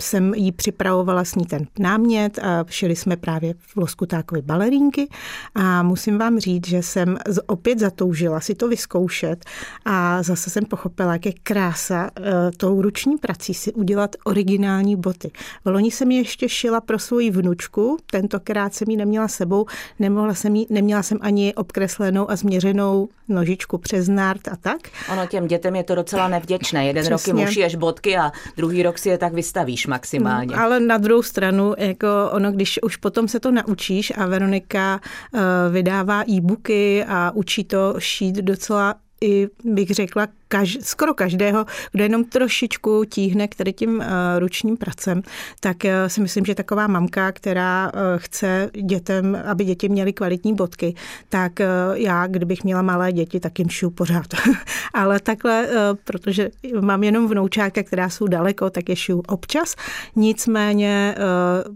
jsem 0.00 0.34
jí 0.34 0.52
připravovala 0.52 1.24
s 1.24 1.34
ní 1.34 1.46
ten 1.46 1.66
námět 1.78 2.38
a 2.38 2.64
šili 2.68 2.96
jsme 2.96 3.16
právě 3.16 3.54
v 3.58 3.76
Loskutákovi 3.76 4.42
balerínky 4.42 5.08
a 5.54 5.82
musím 5.82 6.18
vám 6.18 6.38
říct, 6.38 6.66
že 6.66 6.82
jsem 6.82 7.18
opět 7.46 7.78
zatoužila 7.78 8.40
si 8.40 8.54
to 8.54 8.68
vyzkoušet 8.68 9.44
a 9.84 10.22
zase 10.22 10.50
jsem 10.50 10.64
pochopila, 10.64 11.12
jak 11.12 11.26
je 11.26 11.32
krása 11.42 12.10
uh, 12.18 12.24
tou 12.56 12.82
ruční 12.82 13.16
prací 13.18 13.54
si 13.54 13.72
udělat 13.72 14.16
originální 14.24 14.96
boty. 14.96 15.30
V 15.64 15.68
loni 15.68 15.90
jsem 15.90 16.10
je 16.10 16.18
ještě 16.18 16.48
šila 16.48 16.80
pro 16.80 16.98
svoji 16.98 17.30
vnučku, 17.30 17.96
tentokrát 18.10 18.74
jsem 18.74 18.90
ji 18.90 18.96
neměla 18.96 19.28
sebou, 19.28 19.66
nemohla 19.98 20.34
jsem 20.34 20.56
jí, 20.56 20.66
neměla 20.70 21.02
jsem 21.02 21.18
ani 21.20 21.54
obkreslenou 21.54 22.30
a 22.30 22.36
změřenou 22.36 23.08
nožičku 23.28 23.78
přes 23.78 24.08
nárt 24.08 24.48
a 24.48 24.56
tak. 24.56 24.78
Ono 25.12 25.26
těm 25.26 25.46
dětem 25.46 25.76
je 25.76 25.84
to 25.84 25.94
docela 25.94 26.28
nevděčné. 26.28 26.86
Jeden 26.86 27.02
Přesně. 27.02 27.32
rok 27.32 27.38
jim 27.38 27.48
ušiješ 27.48 27.74
bodky 27.74 28.16
a 28.16 28.32
druhý 28.56 28.82
rok 28.82 28.98
si 28.98 29.08
je 29.08 29.18
tak 29.18 29.32
vystavíš 29.32 29.86
maximálně. 29.86 30.56
No, 30.56 30.62
ale 30.62 30.80
na 30.80 30.98
druhou 30.98 31.22
stranu, 31.22 31.74
jako 31.78 32.06
ono, 32.30 32.52
když 32.52 32.78
už 32.82 32.96
potom 32.96 33.28
se 33.28 33.40
to 33.40 33.50
naučíš 33.50 34.12
a 34.16 34.26
Veronika 34.26 35.00
uh, 35.32 35.40
vydává 35.70 36.22
e-booky 36.30 37.04
a 37.08 37.30
učí 37.34 37.64
to 37.64 37.94
šít 37.98 38.36
docela 38.36 38.94
i 39.20 39.48
bych 39.64 39.90
řekla 39.90 40.26
kaž, 40.48 40.78
skoro 40.80 41.14
každého, 41.14 41.66
kdo 41.92 42.02
jenom 42.02 42.24
trošičku 42.24 43.04
tíhne 43.04 43.48
k 43.48 43.54
tady 43.54 43.72
tím 43.72 43.98
uh, 43.98 44.04
ručním 44.38 44.76
pracem, 44.76 45.22
tak 45.60 45.76
uh, 45.84 45.90
si 46.06 46.20
myslím, 46.20 46.44
že 46.44 46.54
taková 46.54 46.86
mamka, 46.86 47.32
která 47.32 47.92
uh, 47.94 48.00
chce 48.16 48.70
dětem, 48.82 49.42
aby 49.46 49.64
děti 49.64 49.88
měly 49.88 50.12
kvalitní 50.12 50.54
bodky, 50.54 50.94
tak 51.28 51.52
já, 51.94 52.26
kdybych 52.26 52.64
měla 52.64 52.82
malé 52.82 53.12
děti, 53.12 53.40
tak 53.40 53.58
jim 53.58 53.68
šiju 53.68 53.90
pořád. 53.90 54.26
Ale 54.94 55.20
takhle, 55.20 55.68
protože 56.04 56.50
mám 56.80 57.04
jenom 57.04 57.28
vnoučáka, 57.28 57.82
která 57.82 58.08
jsou 58.08 58.26
daleko, 58.26 58.70
tak 58.70 58.88
je 58.88 58.96
šiju 58.96 59.22
občas. 59.28 59.74
Nicméně 60.16 61.14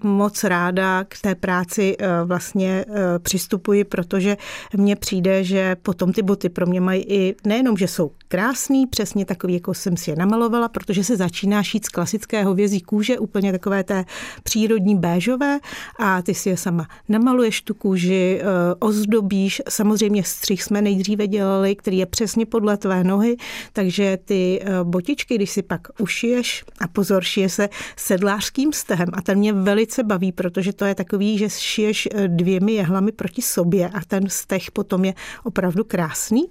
moc 0.03 0.45
ráda 0.45 1.05
k 1.05 1.19
té 1.21 1.35
práci 1.35 1.97
vlastně 2.25 2.85
přistupuji, 3.23 3.85
protože 3.85 4.37
mně 4.77 4.97
přijde, 4.97 5.45
že 5.45 5.77
potom 5.83 6.13
ty 6.13 6.23
boty 6.23 6.49
pro 6.49 6.67
mě 6.67 6.81
mají 6.81 7.03
i 7.03 7.35
nejenom, 7.45 7.77
že 7.77 7.89
jsou 7.89 8.11
krásný, 8.31 8.87
přesně 8.87 9.25
takový, 9.25 9.55
jako 9.55 9.75
jsem 9.75 9.97
si 9.97 10.11
je 10.11 10.17
namalovala, 10.17 10.69
protože 10.69 11.05
se 11.05 11.17
začíná 11.17 11.63
šít 11.63 11.85
z 11.85 11.89
klasické 11.89 12.45
hovězí 12.45 12.81
kůže, 12.81 13.19
úplně 13.19 13.53
takové 13.53 13.85
té 13.85 14.05
přírodní 14.43 14.97
béžové. 14.97 15.59
A 15.99 16.23
ty 16.23 16.35
si 16.35 16.49
je 16.49 16.57
sama 16.57 16.89
namaluješ 17.09 17.63
tu 17.63 17.75
kůži, 17.75 18.41
eh, 18.41 18.45
ozdobíš, 18.79 19.63
samozřejmě 19.69 20.25
střih 20.25 20.63
jsme 20.63 20.83
nejdříve 20.83 21.27
dělali, 21.27 21.77
který 21.77 21.99
je 21.99 22.07
přesně 22.07 22.47
podle 22.47 22.77
tvé 22.77 23.05
nohy, 23.05 23.37
takže 23.73 24.19
ty 24.25 24.61
eh, 24.63 24.85
botičky, 24.85 25.35
když 25.35 25.51
si 25.51 25.63
pak 25.63 25.81
ušiješ 25.99 26.65
a 26.81 26.89
pozor, 26.89 27.25
šije 27.25 27.49
se 27.49 27.69
sedlářským 27.97 28.73
stehem. 28.73 29.09
A 29.13 29.23
ten 29.23 29.39
mě 29.39 29.53
velice 29.53 30.03
baví, 30.03 30.33
protože 30.33 30.73
to 30.73 30.85
je 30.85 30.95
takový, 30.95 31.39
že 31.39 31.51
šiješ 31.51 32.09
eh, 32.15 32.29
dvěmi 32.29 32.73
jehlami 32.73 33.13
proti 33.13 33.43
sobě 33.43 33.89
a 33.89 34.01
ten 34.07 34.29
steh 34.29 34.71
potom 34.71 35.05
je 35.05 35.15
opravdu 35.45 35.85
krásný, 35.85 36.47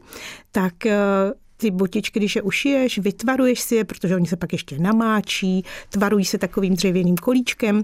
tak 0.52 0.74
ty 1.60 1.72
botičky, 1.72 2.20
když 2.20 2.36
je 2.36 2.42
ušiješ, 2.42 3.00
vytvaruješ 3.00 3.60
si 3.60 3.76
je, 3.76 3.84
protože 3.84 4.16
oni 4.16 4.28
se 4.28 4.36
pak 4.36 4.52
ještě 4.52 4.80
namáčí, 4.80 5.64
tvarují 5.90 6.26
se 6.26 6.38
takovým 6.38 6.74
dřevěným 6.76 7.16
kolíčkem 7.16 7.84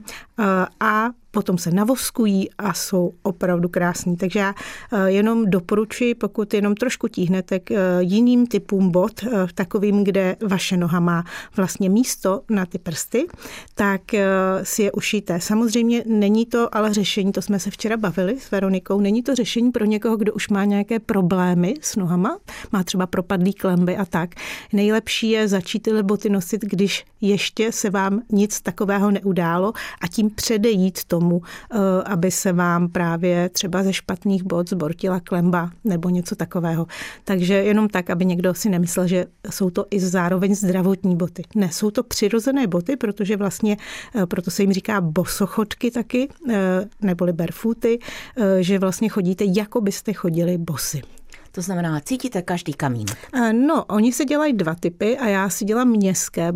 a 0.79 1.09
potom 1.35 1.57
se 1.57 1.71
navoskují 1.71 2.49
a 2.57 2.73
jsou 2.73 3.11
opravdu 3.23 3.69
krásní. 3.69 4.17
Takže 4.17 4.39
já 4.39 4.55
eh, 4.93 5.11
jenom 5.11 5.45
doporučuji, 5.45 6.15
pokud 6.15 6.53
jenom 6.53 6.75
trošku 6.75 7.07
tíhnete 7.07 7.59
k 7.59 7.71
eh, 7.71 7.77
jiným 7.99 8.47
typům 8.47 8.91
bot, 8.91 9.23
eh, 9.23 9.47
takovým, 9.55 10.03
kde 10.03 10.35
vaše 10.47 10.77
noha 10.77 10.99
má 10.99 11.23
vlastně 11.57 11.89
místo 11.89 12.41
na 12.49 12.65
ty 12.65 12.77
prsty, 12.77 13.27
tak 13.75 14.01
si 14.63 14.83
je 14.83 14.91
ušijte. 14.91 15.39
Samozřejmě 15.41 16.03
není 16.05 16.45
to 16.45 16.75
ale 16.75 16.93
řešení, 16.93 17.31
to 17.31 17.41
jsme 17.41 17.59
se 17.59 17.71
včera 17.71 17.97
bavili 17.97 18.39
s 18.39 18.51
Veronikou, 18.51 18.99
není 18.99 19.23
to 19.23 19.35
řešení 19.35 19.71
pro 19.71 19.85
někoho, 19.85 20.17
kdo 20.17 20.33
už 20.33 20.49
má 20.49 20.65
nějaké 20.65 20.99
problémy 20.99 21.73
s 21.81 21.95
nohama, 21.95 22.37
má 22.71 22.83
třeba 22.83 23.07
propadlý 23.07 23.53
klemby 23.53 23.97
a 23.97 24.05
tak. 24.05 24.29
Nejlepší 24.73 25.29
je 25.29 25.47
začít 25.47 25.79
ty 25.79 26.03
boty 26.03 26.29
nosit, 26.29 26.61
když 26.61 27.05
ještě 27.21 27.71
se 27.71 27.89
vám 27.89 28.21
nic 28.31 28.61
takového 28.61 29.11
neudálo 29.11 29.73
a 30.01 30.07
tím 30.07 30.29
předejít 30.29 31.03
tomu, 31.03 31.24
tomu, 31.25 31.41
eh, 31.41 31.77
aby 32.05 32.31
se 32.31 32.53
vám 32.53 32.89
právě 32.89 33.49
třeba 33.49 33.83
ze 33.83 33.93
špatných 33.93 34.43
bod 34.43 34.69
zbortila 34.69 35.19
klemba 35.19 35.71
nebo 35.83 36.09
něco 36.09 36.35
takového. 36.35 36.87
Takže 37.23 37.53
jenom 37.53 37.89
tak, 37.89 38.09
aby 38.09 38.25
někdo 38.25 38.53
si 38.53 38.69
nemyslel, 38.69 39.07
že 39.07 39.25
jsou 39.49 39.69
to 39.69 39.85
i 39.91 39.99
zároveň 39.99 40.55
zdravotní 40.55 41.15
boty. 41.15 41.43
Ne, 41.55 41.71
jsou 41.71 41.91
to 41.91 42.03
přirozené 42.03 42.67
boty, 42.67 42.95
protože 42.95 43.37
vlastně, 43.37 43.77
eh, 44.15 44.25
proto 44.25 44.51
se 44.51 44.63
jim 44.63 44.73
říká 44.73 45.01
bosochodky 45.01 45.91
taky, 45.91 46.29
eh, 46.49 46.85
neboli 47.01 47.33
barefooty, 47.33 47.99
že 48.59 48.79
vlastně 48.79 49.09
chodíte, 49.09 49.43
jako 49.47 49.81
byste 49.81 50.13
chodili 50.13 50.57
bosy. 50.57 51.01
To 51.55 51.61
znamená, 51.61 51.99
cítíte 51.99 52.41
každý 52.41 52.73
kamín? 52.73 53.05
No, 53.51 53.85
oni 53.85 54.13
se 54.13 54.25
dělají 54.25 54.53
dva 54.53 54.75
typy 54.75 55.17
a 55.17 55.27
já 55.27 55.49
si 55.49 55.65
dělám 55.65 55.87
městské 55.87 56.47
eh, 56.47 56.51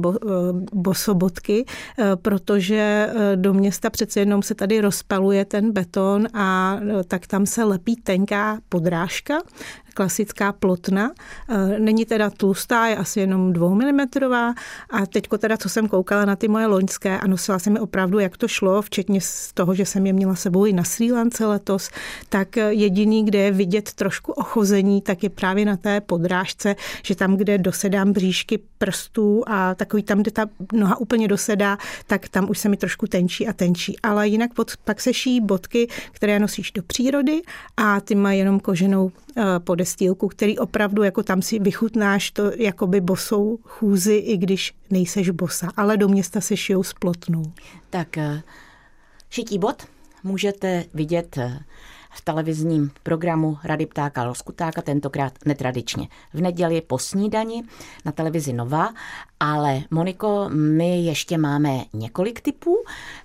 bosobotky, 0.73 1.65
eh, 1.65 2.15
protože 2.15 3.09
eh, 3.09 3.35
do 3.35 3.53
města 3.53 3.89
přece 3.89 4.19
jenom 4.19 4.43
se 4.43 4.55
tady 4.55 4.81
rozpaluje 4.81 5.45
ten 5.45 5.71
beton 5.71 6.27
a 6.33 6.79
tak 7.07 7.27
tam 7.27 7.45
se 7.45 7.63
lepí 7.63 7.95
tenká 7.95 8.59
podrážka, 8.69 9.37
klasická 9.99 10.51
plotna. 10.51 11.11
Eh, 11.49 11.79
není 11.79 12.05
teda 12.05 12.29
tlustá, 12.29 12.87
je 12.87 12.95
asi 12.95 13.19
jenom 13.19 13.53
dvou 13.53 13.75
milimetrová 13.75 14.53
a 14.89 15.05
teďko 15.05 15.37
teda, 15.37 15.57
co 15.57 15.69
jsem 15.69 15.87
koukala 15.87 16.25
na 16.25 16.35
ty 16.35 16.47
moje 16.47 16.65
loňské 16.65 17.19
a 17.19 17.27
nosila 17.27 17.59
jsem 17.59 17.75
je 17.75 17.81
opravdu, 17.81 18.19
jak 18.19 18.37
to 18.37 18.47
šlo, 18.47 18.81
včetně 18.81 19.21
z 19.21 19.53
toho, 19.53 19.75
že 19.75 19.85
jsem 19.85 20.05
je 20.05 20.13
měla 20.13 20.35
sebou 20.35 20.65
i 20.65 20.73
na 20.73 20.83
Sri 20.83 21.11
Lance 21.11 21.45
letos, 21.45 21.89
tak 22.29 22.55
jediný, 22.55 23.25
kde 23.25 23.39
je 23.39 23.51
vidět 23.51 23.93
trošku 23.93 24.31
ochození, 24.31 25.01
tak 25.01 25.23
je 25.23 25.29
právě 25.29 25.65
na 25.65 25.77
té 25.77 26.01
podrážce, 26.01 26.75
že 27.03 27.15
tam, 27.15 27.35
kde 27.35 27.57
dosedám 27.57 28.13
bříšky 28.13 28.59
prstů 28.77 29.43
a 29.47 29.75
takový 29.75 30.03
tam, 30.03 30.21
kde 30.21 30.31
ta 30.31 30.45
noha 30.73 30.99
úplně 30.99 31.27
dosedá, 31.27 31.77
tak 32.07 32.29
tam 32.29 32.49
už 32.49 32.59
se 32.59 32.69
mi 32.69 32.77
trošku 32.77 33.07
tenčí 33.07 33.47
a 33.47 33.53
tenčí. 33.53 33.99
Ale 34.03 34.27
jinak 34.27 34.53
pod, 34.53 34.71
pak 34.83 35.01
se 35.01 35.13
šijí 35.13 35.41
bodky, 35.41 35.87
které 36.11 36.39
nosíš 36.39 36.71
do 36.71 36.83
přírody 36.83 37.41
a 37.77 38.01
ty 38.01 38.15
mají 38.15 38.39
jenom 38.39 38.59
koženou 38.59 39.11
eh, 39.37 39.43
podest 39.59 39.89
stýlku, 39.89 40.27
který 40.27 40.57
opravdu 40.57 41.03
jako 41.03 41.23
tam 41.23 41.41
si 41.41 41.59
vychutnáš 41.59 42.31
to 42.31 42.51
jakoby 42.55 43.01
bosou 43.01 43.59
chůzi, 43.63 44.15
i 44.15 44.37
když 44.37 44.73
nejseš 44.89 45.29
bosa, 45.29 45.69
ale 45.77 45.97
do 45.97 46.07
města 46.07 46.41
se 46.41 46.57
šijou 46.57 46.83
s 46.83 46.93
plotnou. 46.93 47.43
Tak 47.89 48.17
eh, 48.17 48.41
šití 49.29 49.59
bod 49.59 49.83
můžete 50.23 50.85
vidět 50.93 51.37
eh, 51.37 51.59
v 52.09 52.21
televizním 52.21 52.91
programu 53.03 53.57
Rady 53.63 53.85
ptáka 53.85 54.23
Loskutáka, 54.23 54.81
tentokrát 54.81 55.33
netradičně. 55.45 56.07
V 56.33 56.41
neděli 56.41 56.81
po 56.81 56.97
snídani 56.97 57.63
na 58.05 58.11
televizi 58.11 58.53
Nova, 58.53 58.89
ale 59.39 59.83
Moniko, 59.91 60.49
my 60.53 61.01
ještě 61.01 61.37
máme 61.37 61.83
několik 61.93 62.41
typů, 62.41 62.77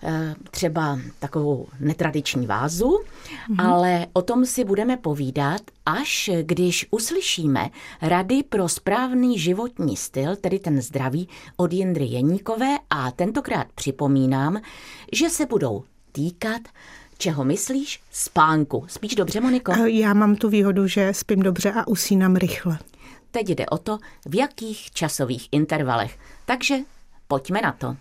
eh, 0.03 0.35
třeba 0.51 0.99
takovou 1.19 1.67
netradiční 1.81 2.47
vázu, 2.47 2.89
mm-hmm. 2.89 3.69
ale 3.71 4.07
o 4.13 4.23
tom 4.23 4.47
si 4.47 4.65
budeme 4.65 4.97
povídat, 4.97 5.61
až 5.87 6.31
když 6.43 6.87
uslyšíme 6.91 7.71
rady 8.03 8.43
pro 8.43 8.69
správný 8.69 9.39
životní 9.39 9.97
styl, 9.97 10.37
tedy 10.37 10.59
ten 10.59 10.83
zdravý, 10.83 11.29
od 11.57 11.73
Jindry 11.73 12.05
Jeníkové 12.05 12.77
a 12.91 13.11
tentokrát 13.11 13.67
připomínám, 13.75 14.61
že 15.13 15.31
se 15.31 15.47
budou 15.47 15.85
týkat 16.13 16.61
Čeho 17.25 17.45
myslíš? 17.45 18.01
Spánku. 18.11 18.85
Spíš 18.89 19.15
dobře, 19.15 19.41
Moniko? 19.41 19.73
Já 19.87 20.15
mám 20.15 20.37
tu 20.37 20.49
výhodu, 20.49 20.87
že 20.87 21.15
spím 21.15 21.43
dobře 21.43 21.73
a 21.73 21.89
usínám 21.89 22.37
rychle. 22.37 22.79
Teď 23.31 23.49
jde 23.49 23.67
o 23.67 23.79
to, 23.79 23.99
v 24.27 24.35
jakých 24.35 24.91
časových 24.91 25.49
intervalech. 25.53 26.19
Takže 26.47 26.77
pojďme 27.29 27.61
na 27.63 27.73
to. 27.73 27.97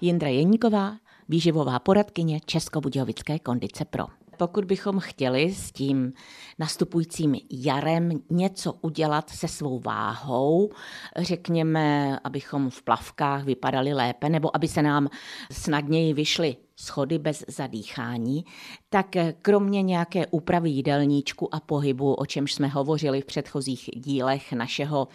Jindra 0.00 0.28
Jeníková, 0.28 0.96
výživová 1.28 1.78
poradkyně 1.78 2.40
Českobudějovické 2.46 3.38
kondice 3.38 3.84
Pro. 3.84 4.06
Pokud 4.36 4.64
bychom 4.64 4.98
chtěli 5.00 5.54
s 5.54 5.72
tím 5.72 6.12
nastupujícím 6.58 7.36
jarem 7.50 8.10
něco 8.30 8.72
udělat 8.80 9.30
se 9.30 9.48
svou 9.48 9.80
váhou, 9.80 10.70
řekněme, 11.16 12.18
abychom 12.24 12.70
v 12.70 12.82
plavkách 12.82 13.44
vypadali 13.44 13.92
lépe, 13.92 14.28
nebo 14.28 14.56
aby 14.56 14.68
se 14.68 14.82
nám 14.82 15.08
snadněji 15.52 16.14
vyšly 16.14 16.56
schody 16.80 17.18
bez 17.18 17.44
zadýchání, 17.48 18.44
tak 18.88 19.06
kromě 19.42 19.82
nějaké 19.82 20.26
úpravy 20.26 20.70
jídelníčku 20.70 21.54
a 21.54 21.60
pohybu, 21.60 22.14
o 22.14 22.26
čemž 22.26 22.54
jsme 22.54 22.68
hovořili 22.68 23.20
v 23.20 23.24
předchozích 23.24 23.90
dílech 23.96 24.52
našeho 24.52 25.08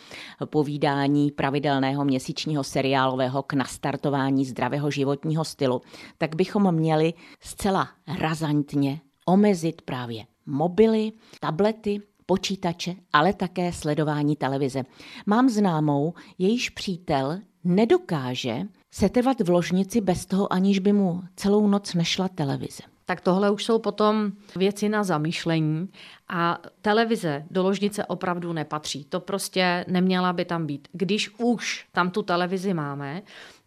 povídání 0.46 1.32
pravidelného 1.32 2.06
měsíčního 2.06 2.64
seriálového 2.64 3.44
k 3.44 3.54
nastartování 3.54 4.46
zdravého 4.46 4.92
životního 4.92 5.46
stylu, 5.46 5.82
tak 6.18 6.36
bychom 6.36 6.72
měli 6.72 7.14
zcela 7.40 7.90
razantně 8.20 9.02
omezit 9.26 9.82
právě 9.82 10.26
mobily, 10.46 11.12
tablety, 11.40 12.02
počítače, 12.26 12.96
ale 13.14 13.34
také 13.34 13.74
sledování 13.74 14.36
televize. 14.36 14.84
Mám 15.26 15.50
známou, 15.50 16.14
jejíž 16.38 16.70
přítel 16.70 17.40
nedokáže 17.64 18.62
setrvat 18.96 19.42
v 19.42 19.50
ložnici 19.50 20.02
bez 20.02 20.26
toho, 20.26 20.54
aniž 20.54 20.80
by 20.80 20.94
mu 20.94 21.24
celou 21.36 21.68
noc 21.68 21.94
nešla 21.94 22.28
televize. 22.28 22.84
Tak 23.06 23.22
tohle 23.22 23.52
už 23.52 23.66
jsou 23.66 23.80
potom 23.80 24.32
věci 24.56 24.90
na 24.90 25.04
zamyšlení 25.04 25.90
a 26.30 26.58
televize 26.82 27.46
do 27.52 27.64
ložnice 27.64 28.06
opravdu 28.06 28.54
nepatří. 28.54 29.06
To 29.10 29.20
prostě 29.20 29.86
neměla 29.88 30.34
by 30.34 30.46
tam 30.46 30.66
být. 30.66 30.88
Když 30.92 31.30
už 31.38 31.88
tam 31.92 32.12
tu 32.12 32.22
televizi 32.22 32.74
máme, 32.74 33.22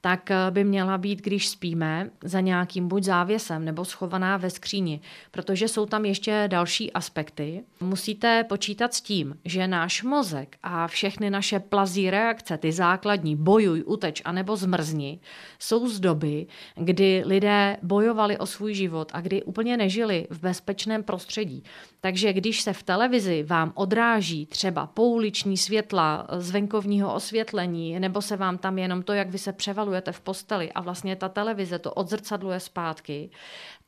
tak 0.08 0.30
eh, 0.30 0.50
by 0.50 0.64
měla 0.64 0.98
být, 0.98 1.22
když 1.22 1.48
spíme, 1.48 2.10
za 2.24 2.40
nějakým 2.40 2.88
buď 2.88 3.02
závěsem 3.02 3.64
nebo 3.64 3.84
schovaná 3.84 4.36
ve 4.36 4.50
skříni, 4.50 5.00
protože 5.30 5.68
jsou 5.68 5.86
tam 5.86 6.04
ještě 6.04 6.44
další 6.46 6.92
aspekty. 6.92 7.64
Musíte 7.80 8.44
počítat 8.44 8.94
s 8.94 9.00
tím, 9.00 9.36
že 9.44 9.68
náš 9.68 10.02
mozek 10.02 10.56
a 10.62 10.86
všechny 10.86 11.30
naše 11.30 11.60
plazí 11.60 12.10
reakce, 12.10 12.58
ty 12.58 12.72
základní 12.72 13.36
bojuj, 13.36 13.82
uteč 13.86 14.22
a 14.24 14.32
nebo 14.32 14.56
zmrzni, 14.56 15.20
jsou 15.58 15.88
z 15.88 16.00
doby, 16.00 16.46
kdy 16.74 17.22
lidé 17.26 17.76
bojovali 17.82 18.38
o 18.38 18.46
svůj 18.46 18.74
život 18.74 19.10
a 19.14 19.20
kdy 19.20 19.42
úplně 19.42 19.76
nežili 19.76 20.26
v 20.30 20.40
bezpečném 20.40 21.02
prostředí. 21.02 21.62
Takže 22.00 22.32
když 22.32 22.60
se 22.60 22.72
v 22.72 22.82
televizi 22.82 23.42
vám 23.42 23.72
odráží 23.74 24.46
třeba 24.46 24.86
pouliční 24.86 25.56
světla 25.56 26.26
z 26.38 26.50
venkovního 26.50 27.14
osvětlení, 27.14 28.00
nebo 28.00 28.22
se 28.22 28.36
vám 28.36 28.58
tam 28.58 28.78
jenom 28.78 29.02
to, 29.02 29.12
jak 29.12 29.30
vy 29.30 29.38
se 29.38 29.52
převalujete 29.52 30.12
v 30.12 30.20
posteli 30.20 30.72
a 30.72 30.80
vlastně 30.80 31.16
ta 31.16 31.28
televize 31.28 31.78
to 31.78 31.92
odzrcadluje 31.92 32.60
zpátky, 32.60 33.30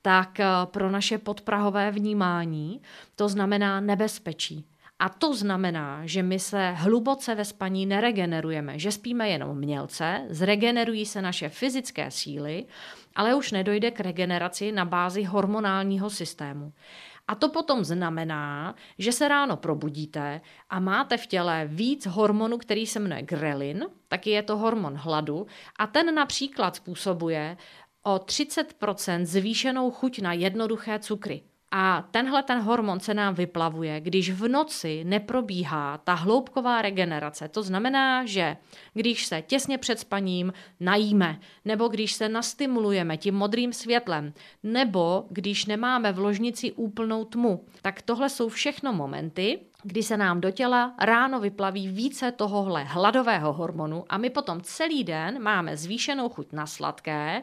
tak 0.02 0.40
eh, 0.40 0.47
pro 0.64 0.90
naše 0.90 1.19
podprahové 1.19 1.90
vnímání 1.90 2.81
to 3.17 3.29
znamená 3.29 3.81
nebezpečí. 3.81 4.67
A 4.99 5.09
to 5.09 5.35
znamená, 5.35 6.00
že 6.05 6.23
my 6.23 6.38
se 6.38 6.71
hluboce 6.71 7.35
ve 7.35 7.45
spaní 7.45 7.87
neregenerujeme, 7.87 8.79
že 8.79 8.93
spíme 8.93 9.29
jenom 9.29 9.59
mělce, 9.59 10.26
zregenerují 10.29 11.07
se 11.07 11.23
naše 11.23 11.49
fyzické 11.49 12.11
síly, 12.11 12.67
ale 13.17 13.35
už 13.35 13.52
nedojde 13.52 13.90
k 13.90 14.00
regeneraci 14.00 14.73
na 14.73 14.85
bázi 14.85 15.23
hormonálního 15.23 16.11
systému. 16.11 16.73
A 17.30 17.34
to 17.34 17.49
potom 17.49 17.84
znamená, 17.84 18.75
že 18.99 19.12
se 19.12 19.28
ráno 19.28 19.56
probudíte 19.56 20.40
a 20.70 20.80
máte 20.80 21.16
v 21.16 21.26
těle 21.26 21.66
víc 21.70 22.06
hormonu, 22.06 22.58
který 22.58 22.87
se 22.87 23.00
jmenuje 23.00 23.22
grelin, 23.22 23.87
taky 24.08 24.30
je 24.30 24.42
to 24.42 24.56
hormon 24.56 24.94
hladu, 24.94 25.46
a 25.78 25.87
ten 25.87 26.14
například 26.14 26.76
způsobuje 26.76 27.56
o 28.02 28.16
30% 28.16 29.25
zvýšenou 29.25 29.90
chuť 29.90 30.20
na 30.20 30.32
jednoduché 30.32 30.99
cukry. 30.99 31.42
A 31.73 32.09
tenhle 32.11 32.43
ten 32.43 32.61
hormon 32.61 33.00
se 33.00 33.15
nám 33.15 33.35
vyplavuje, 33.35 34.00
když 34.00 34.31
v 34.31 34.49
noci 34.49 35.05
neprobíhá 35.05 35.99
ta 35.99 36.15
hloubková 36.15 36.83
regenerace. 36.83 37.49
To 37.49 37.62
znamená, 37.62 38.27
že 38.27 38.57
když 38.95 39.27
se 39.27 39.43
těsně 39.43 39.79
před 39.79 39.99
spaním 39.99 40.53
najíme, 40.81 41.41
nebo 41.65 41.89
když 41.89 42.12
se 42.12 42.29
nastimulujeme 42.29 43.17
tím 43.17 43.35
modrým 43.35 43.73
světlem, 43.73 44.33
nebo 44.62 45.25
když 45.31 45.67
nemáme 45.67 46.12
v 46.12 46.19
ložnici 46.19 46.73
úplnou 46.73 47.25
tmu, 47.25 47.65
tak 47.83 48.03
tohle 48.03 48.29
jsou 48.29 48.49
všechno 48.49 48.93
momenty, 48.93 49.59
kdy 49.82 50.02
se 50.02 50.16
nám 50.16 50.40
do 50.40 50.50
těla 50.50 50.94
ráno 50.99 51.40
vyplaví 51.40 51.88
více 51.88 52.32
tohohle 52.32 52.84
hladového 52.84 53.52
hormonu 53.52 54.04
a 54.08 54.18
my 54.18 54.30
potom 54.30 54.60
celý 54.60 55.04
den 55.04 55.42
máme 55.42 55.76
zvýšenou 55.76 56.28
chuť 56.28 56.52
na 56.52 56.66
sladké 56.66 57.42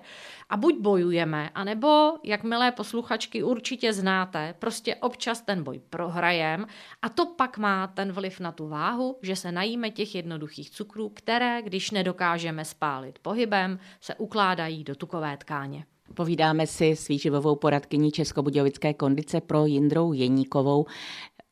a 0.50 0.58
buď 0.58 0.76
bojujeme, 0.80 1.50
anebo, 1.56 2.14
jak 2.24 2.44
milé 2.44 2.72
posluchačky 2.72 3.44
určitě 3.44 3.94
znáte, 3.94 4.56
prostě 4.60 4.96
občas 4.96 5.42
ten 5.42 5.64
boj 5.64 5.82
prohrajem 5.90 6.68
a 7.02 7.10
to 7.10 7.26
pak 7.26 7.58
má 7.58 7.88
ten 7.88 8.12
vliv 8.12 8.40
na 8.40 8.52
tu 8.52 8.68
váhu, 8.68 9.18
že 9.22 9.36
se 9.36 9.52
najíme 9.52 9.90
těch 9.92 10.16
jednoduchých 10.16 10.70
cukrů, 10.70 11.10
které, 11.10 11.62
když 11.62 11.92
nedokážeme 11.92 12.66
spálit 12.66 13.20
pohybem, 13.20 13.80
se 14.02 14.16
ukládají 14.16 14.84
do 14.84 14.96
tukové 14.96 15.38
tkáně. 15.38 15.86
Povídáme 16.14 16.68
si 16.68 16.96
s 16.96 17.08
výživovou 17.08 17.56
poradkyní 17.56 18.12
Českobudějovické 18.12 18.94
kondice 18.94 19.42
pro 19.42 19.66
Jindrou 19.66 20.14
Jeníkovou. 20.14 20.86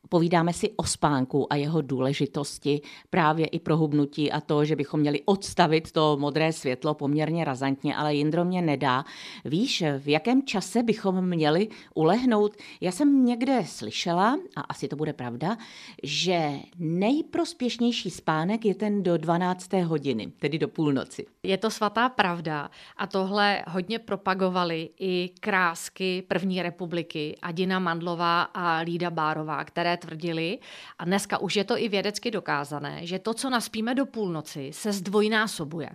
Povídáme 0.08 0.52
si 0.52 0.70
o 0.76 0.84
spánku 0.84 1.52
a 1.52 1.56
jeho 1.56 1.82
důležitosti, 1.82 2.80
právě 3.10 3.46
i 3.46 3.58
pro 3.58 3.76
hubnutí 3.76 4.32
a 4.32 4.40
to, 4.40 4.64
že 4.64 4.76
bychom 4.76 5.00
měli 5.00 5.22
odstavit 5.24 5.92
to 5.92 6.16
modré 6.20 6.52
světlo 6.52 6.94
poměrně 6.94 7.44
razantně, 7.44 7.96
ale 7.96 8.14
Jindro 8.14 8.44
mě 8.44 8.62
nedá. 8.62 9.04
Víš, 9.44 9.84
v 9.98 10.08
jakém 10.08 10.42
čase 10.42 10.82
bychom 10.82 11.26
měli 11.26 11.68
ulehnout? 11.94 12.56
Já 12.80 12.92
jsem 12.92 13.24
někde 13.24 13.64
slyšela, 13.66 14.38
a 14.56 14.60
asi 14.60 14.88
to 14.88 14.96
bude 14.96 15.12
pravda, 15.12 15.56
že 16.02 16.50
nejprospěšnější 16.78 18.10
spánek 18.10 18.64
je 18.64 18.74
ten 18.74 19.02
do 19.02 19.16
12. 19.16 19.72
hodiny, 19.72 20.32
tedy 20.38 20.58
do 20.58 20.68
půlnoci. 20.68 21.26
Je 21.42 21.58
to 21.58 21.70
svatá 21.70 22.08
pravda 22.08 22.70
a 22.96 23.06
tohle 23.06 23.62
hodně 23.68 23.98
propagovali 23.98 24.90
i 25.00 25.30
krásky 25.40 26.22
první 26.28 26.62
republiky 26.62 27.36
Adina 27.42 27.78
Mandlová 27.78 28.42
a 28.42 28.78
Lída 28.78 29.10
Bárová, 29.10 29.64
které 29.64 29.95
tvrdili, 29.96 30.58
a 30.98 31.04
dneska 31.04 31.38
už 31.38 31.56
je 31.56 31.64
to 31.64 31.78
i 31.78 31.88
vědecky 31.88 32.30
dokázané, 32.30 33.06
že 33.06 33.18
to, 33.18 33.34
co 33.34 33.50
naspíme 33.50 33.94
do 33.94 34.06
půlnoci, 34.06 34.70
se 34.72 34.92
zdvojnásobuje. 34.92 35.90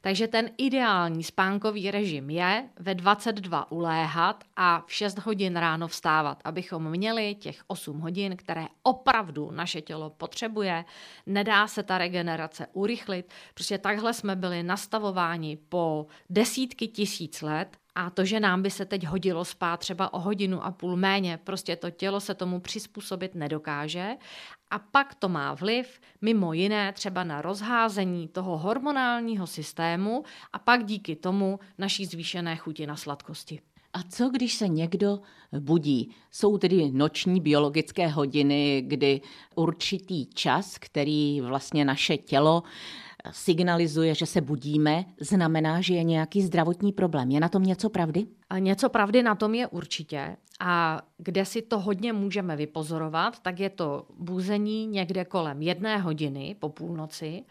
Takže 0.00 0.28
ten 0.28 0.50
ideální 0.58 1.24
spánkový 1.24 1.90
režim 1.90 2.30
je 2.30 2.68
ve 2.78 2.94
22 2.94 3.72
uléhat 3.72 4.44
a 4.56 4.84
v 4.86 4.92
6 4.92 5.18
hodin 5.18 5.56
ráno 5.56 5.88
vstávat, 5.88 6.40
abychom 6.44 6.90
měli 6.90 7.34
těch 7.34 7.62
8 7.66 8.00
hodin, 8.00 8.36
které 8.36 8.66
opravdu 8.82 9.50
naše 9.50 9.80
tělo 9.80 10.10
potřebuje. 10.10 10.84
Nedá 11.26 11.66
se 11.66 11.82
ta 11.82 11.98
regenerace 11.98 12.66
urychlit, 12.72 13.32
prostě 13.54 13.78
takhle 13.78 14.14
jsme 14.14 14.36
byli 14.36 14.62
nastavováni 14.62 15.58
po 15.68 16.06
desítky 16.30 16.88
tisíc 16.88 17.42
let 17.42 17.76
a 17.94 18.10
to, 18.10 18.24
že 18.24 18.40
nám 18.40 18.62
by 18.62 18.70
se 18.70 18.84
teď 18.84 19.06
hodilo 19.06 19.44
spát 19.44 19.76
třeba 19.76 20.12
o 20.12 20.20
hodinu 20.20 20.64
a 20.64 20.70
půl 20.70 20.96
méně, 20.96 21.38
prostě 21.44 21.76
to 21.76 21.90
tělo 21.90 22.20
se 22.20 22.34
tomu 22.34 22.60
přizpůsobit 22.60 23.34
nedokáže. 23.34 24.16
A 24.70 24.78
pak 24.78 25.14
to 25.14 25.28
má 25.28 25.54
vliv 25.54 26.00
mimo 26.20 26.52
jiné 26.52 26.92
třeba 26.92 27.24
na 27.24 27.42
rozházení 27.42 28.28
toho 28.28 28.58
hormonálního 28.58 29.46
systému 29.46 30.24
a 30.52 30.58
pak 30.58 30.84
díky 30.84 31.16
tomu 31.16 31.60
naší 31.78 32.06
zvýšené 32.06 32.56
chuti 32.56 32.86
na 32.86 32.96
sladkosti. 32.96 33.60
A 33.92 34.02
co 34.02 34.28
když 34.28 34.54
se 34.54 34.68
někdo 34.68 35.20
budí? 35.60 36.14
Jsou 36.30 36.58
tedy 36.58 36.90
noční 36.92 37.40
biologické 37.40 38.08
hodiny, 38.08 38.82
kdy 38.86 39.20
určitý 39.54 40.26
čas, 40.26 40.78
který 40.78 41.40
vlastně 41.40 41.84
naše 41.84 42.16
tělo 42.16 42.62
signalizuje, 43.30 44.14
že 44.14 44.26
se 44.26 44.40
budíme, 44.40 45.04
znamená, 45.20 45.80
že 45.80 45.94
je 45.94 46.04
nějaký 46.04 46.42
zdravotní 46.42 46.92
problém. 46.92 47.30
Je 47.30 47.40
na 47.40 47.48
tom 47.48 47.62
něco 47.62 47.90
pravdy? 47.90 48.26
A 48.50 48.58
něco 48.58 48.88
pravdy 48.88 49.22
na 49.22 49.34
tom 49.34 49.54
je 49.54 49.66
určitě. 49.66 50.36
A 50.60 51.02
kde 51.18 51.44
si 51.44 51.62
to 51.62 51.80
hodně 51.80 52.12
můžeme 52.12 52.56
vypozorovat, 52.56 53.40
tak 53.40 53.60
je 53.60 53.70
to 53.70 54.06
buzení 54.18 54.86
někde 54.86 55.24
kolem 55.24 55.62
jedné 55.62 55.98
hodiny 55.98 56.56
po 56.58 56.68
půlnoci 56.68 57.44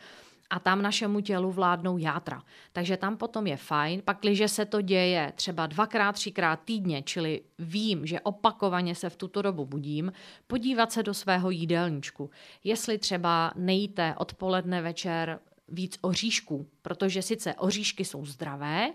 a 0.49 0.59
tam 0.59 0.81
našemu 0.81 1.21
tělu 1.21 1.51
vládnou 1.51 1.97
játra. 1.97 2.43
Takže 2.73 2.97
tam 2.97 3.17
potom 3.17 3.47
je 3.47 3.57
fajn, 3.57 4.01
pakliže 4.05 4.47
se 4.47 4.65
to 4.65 4.81
děje 4.81 5.33
třeba 5.35 5.67
dvakrát, 5.67 6.11
třikrát 6.11 6.59
týdně, 6.65 7.01
čili 7.01 7.41
vím, 7.59 8.05
že 8.05 8.21
opakovaně 8.21 8.95
se 8.95 9.09
v 9.09 9.15
tuto 9.15 9.41
dobu 9.41 9.65
budím, 9.65 10.11
podívat 10.47 10.91
se 10.91 11.03
do 11.03 11.13
svého 11.13 11.49
jídelníčku. 11.49 12.29
Jestli 12.63 12.97
třeba 12.97 13.51
nejíte 13.55 14.15
odpoledne 14.17 14.81
večer 14.81 15.39
víc 15.71 15.97
oříšků, 16.01 16.67
protože 16.81 17.21
sice 17.21 17.53
oříšky 17.53 18.05
jsou 18.05 18.25
zdravé, 18.25 18.91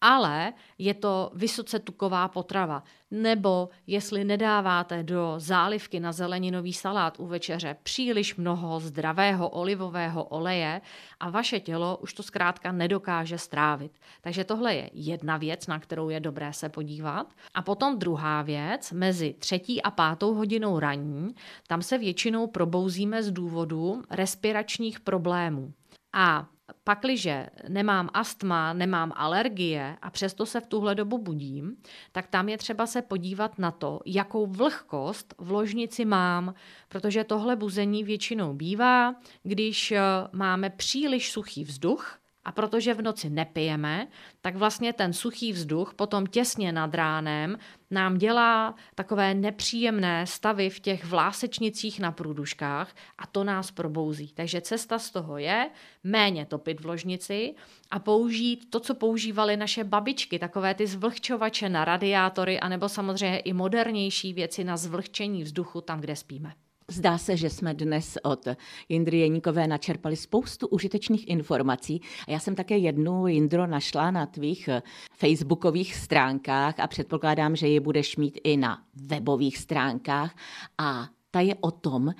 ale 0.00 0.52
je 0.78 0.94
to 0.94 1.30
vysoce 1.34 1.78
tuková 1.78 2.28
potrava. 2.28 2.82
Nebo 3.10 3.68
jestli 3.86 4.24
nedáváte 4.24 5.02
do 5.02 5.34
zálivky 5.36 6.00
na 6.00 6.12
zeleninový 6.12 6.72
salát 6.72 7.20
u 7.20 7.26
večeře 7.26 7.76
příliš 7.82 8.36
mnoho 8.36 8.80
zdravého 8.80 9.48
olivového 9.48 10.24
oleje 10.24 10.80
a 11.20 11.30
vaše 11.30 11.60
tělo 11.60 11.96
už 11.96 12.12
to 12.12 12.22
zkrátka 12.22 12.72
nedokáže 12.72 13.38
strávit. 13.38 13.92
Takže 14.20 14.44
tohle 14.44 14.74
je 14.74 14.90
jedna 14.92 15.36
věc, 15.36 15.66
na 15.66 15.78
kterou 15.78 16.08
je 16.08 16.20
dobré 16.20 16.52
se 16.52 16.68
podívat. 16.68 17.34
A 17.54 17.62
potom 17.62 17.98
druhá 17.98 18.42
věc, 18.42 18.92
mezi 18.92 19.34
třetí 19.38 19.82
a 19.82 19.90
pátou 19.90 20.34
hodinou 20.34 20.78
raní, 20.78 21.34
tam 21.66 21.82
se 21.82 21.98
většinou 21.98 22.46
probouzíme 22.46 23.22
z 23.22 23.30
důvodu 23.30 24.02
respiračních 24.10 25.00
problémů. 25.00 25.72
A 26.12 26.48
pakliže 26.84 27.46
nemám 27.68 28.08
astma, 28.14 28.72
nemám 28.72 29.12
alergie 29.16 29.96
a 30.02 30.10
přesto 30.10 30.46
se 30.46 30.60
v 30.60 30.66
tuhle 30.66 30.94
dobu 30.94 31.18
budím, 31.18 31.76
tak 32.12 32.26
tam 32.26 32.48
je 32.48 32.58
třeba 32.58 32.86
se 32.86 33.02
podívat 33.02 33.58
na 33.58 33.70
to, 33.70 34.00
jakou 34.06 34.46
vlhkost 34.46 35.34
v 35.38 35.50
ložnici 35.50 36.04
mám, 36.04 36.54
protože 36.88 37.24
tohle 37.24 37.56
buzení 37.56 38.04
většinou 38.04 38.54
bývá, 38.54 39.14
když 39.42 39.92
eh, 39.92 40.00
máme 40.32 40.70
příliš 40.70 41.32
suchý 41.32 41.64
vzduch, 41.64 42.19
a 42.44 42.52
protože 42.52 42.94
v 42.94 43.02
noci 43.02 43.30
nepijeme, 43.30 44.08
tak 44.40 44.56
vlastně 44.56 44.92
ten 44.92 45.12
suchý 45.12 45.52
vzduch 45.52 45.94
potom 45.94 46.26
těsně 46.26 46.72
nad 46.72 46.94
ránem 46.94 47.58
nám 47.90 48.18
dělá 48.18 48.74
takové 48.94 49.34
nepříjemné 49.34 50.26
stavy 50.26 50.70
v 50.70 50.80
těch 50.80 51.04
vlásečnicích 51.04 52.00
na 52.00 52.12
průduškách 52.12 52.94
a 53.18 53.26
to 53.26 53.44
nás 53.44 53.70
probouzí. 53.70 54.32
Takže 54.34 54.60
cesta 54.60 54.98
z 54.98 55.10
toho 55.10 55.38
je 55.38 55.70
méně 56.04 56.46
topit 56.46 56.80
v 56.80 56.86
ložnici 56.86 57.54
a 57.90 57.98
použít 57.98 58.70
to, 58.70 58.80
co 58.80 58.94
používali 58.94 59.56
naše 59.56 59.84
babičky, 59.84 60.38
takové 60.38 60.74
ty 60.74 60.86
zvlhčovače 60.86 61.68
na 61.68 61.84
radiátory, 61.84 62.60
anebo 62.60 62.88
samozřejmě 62.88 63.38
i 63.38 63.52
modernější 63.52 64.32
věci 64.32 64.64
na 64.64 64.76
zvlhčení 64.76 65.42
vzduchu 65.42 65.80
tam, 65.80 66.00
kde 66.00 66.16
spíme. 66.16 66.52
Zdá 66.90 67.18
se, 67.18 67.36
že 67.36 67.50
jsme 67.50 67.74
dnes 67.74 68.18
od 68.22 68.48
Jindry 68.88 69.18
Jeníkové 69.18 69.66
načerpali 69.66 70.16
spoustu 70.16 70.66
užitečných 70.66 71.28
informací. 71.28 72.00
A 72.28 72.30
já 72.30 72.38
jsem 72.38 72.54
také 72.54 72.78
jednu, 72.78 73.26
Jindro, 73.26 73.66
našla 73.66 74.10
na 74.10 74.26
tvých 74.26 74.68
eh, 74.68 74.82
facebookových 75.12 75.94
stránkách 75.94 76.80
a 76.80 76.86
předpokládám, 76.86 77.56
že 77.56 77.68
ji 77.68 77.80
budeš 77.80 78.16
mít 78.16 78.38
i 78.44 78.56
na 78.56 78.82
webových 78.94 79.58
stránkách. 79.58 80.36
A 80.78 81.08
ta 81.30 81.40
je 81.40 81.54
o 81.60 81.70
tom, 81.70 82.14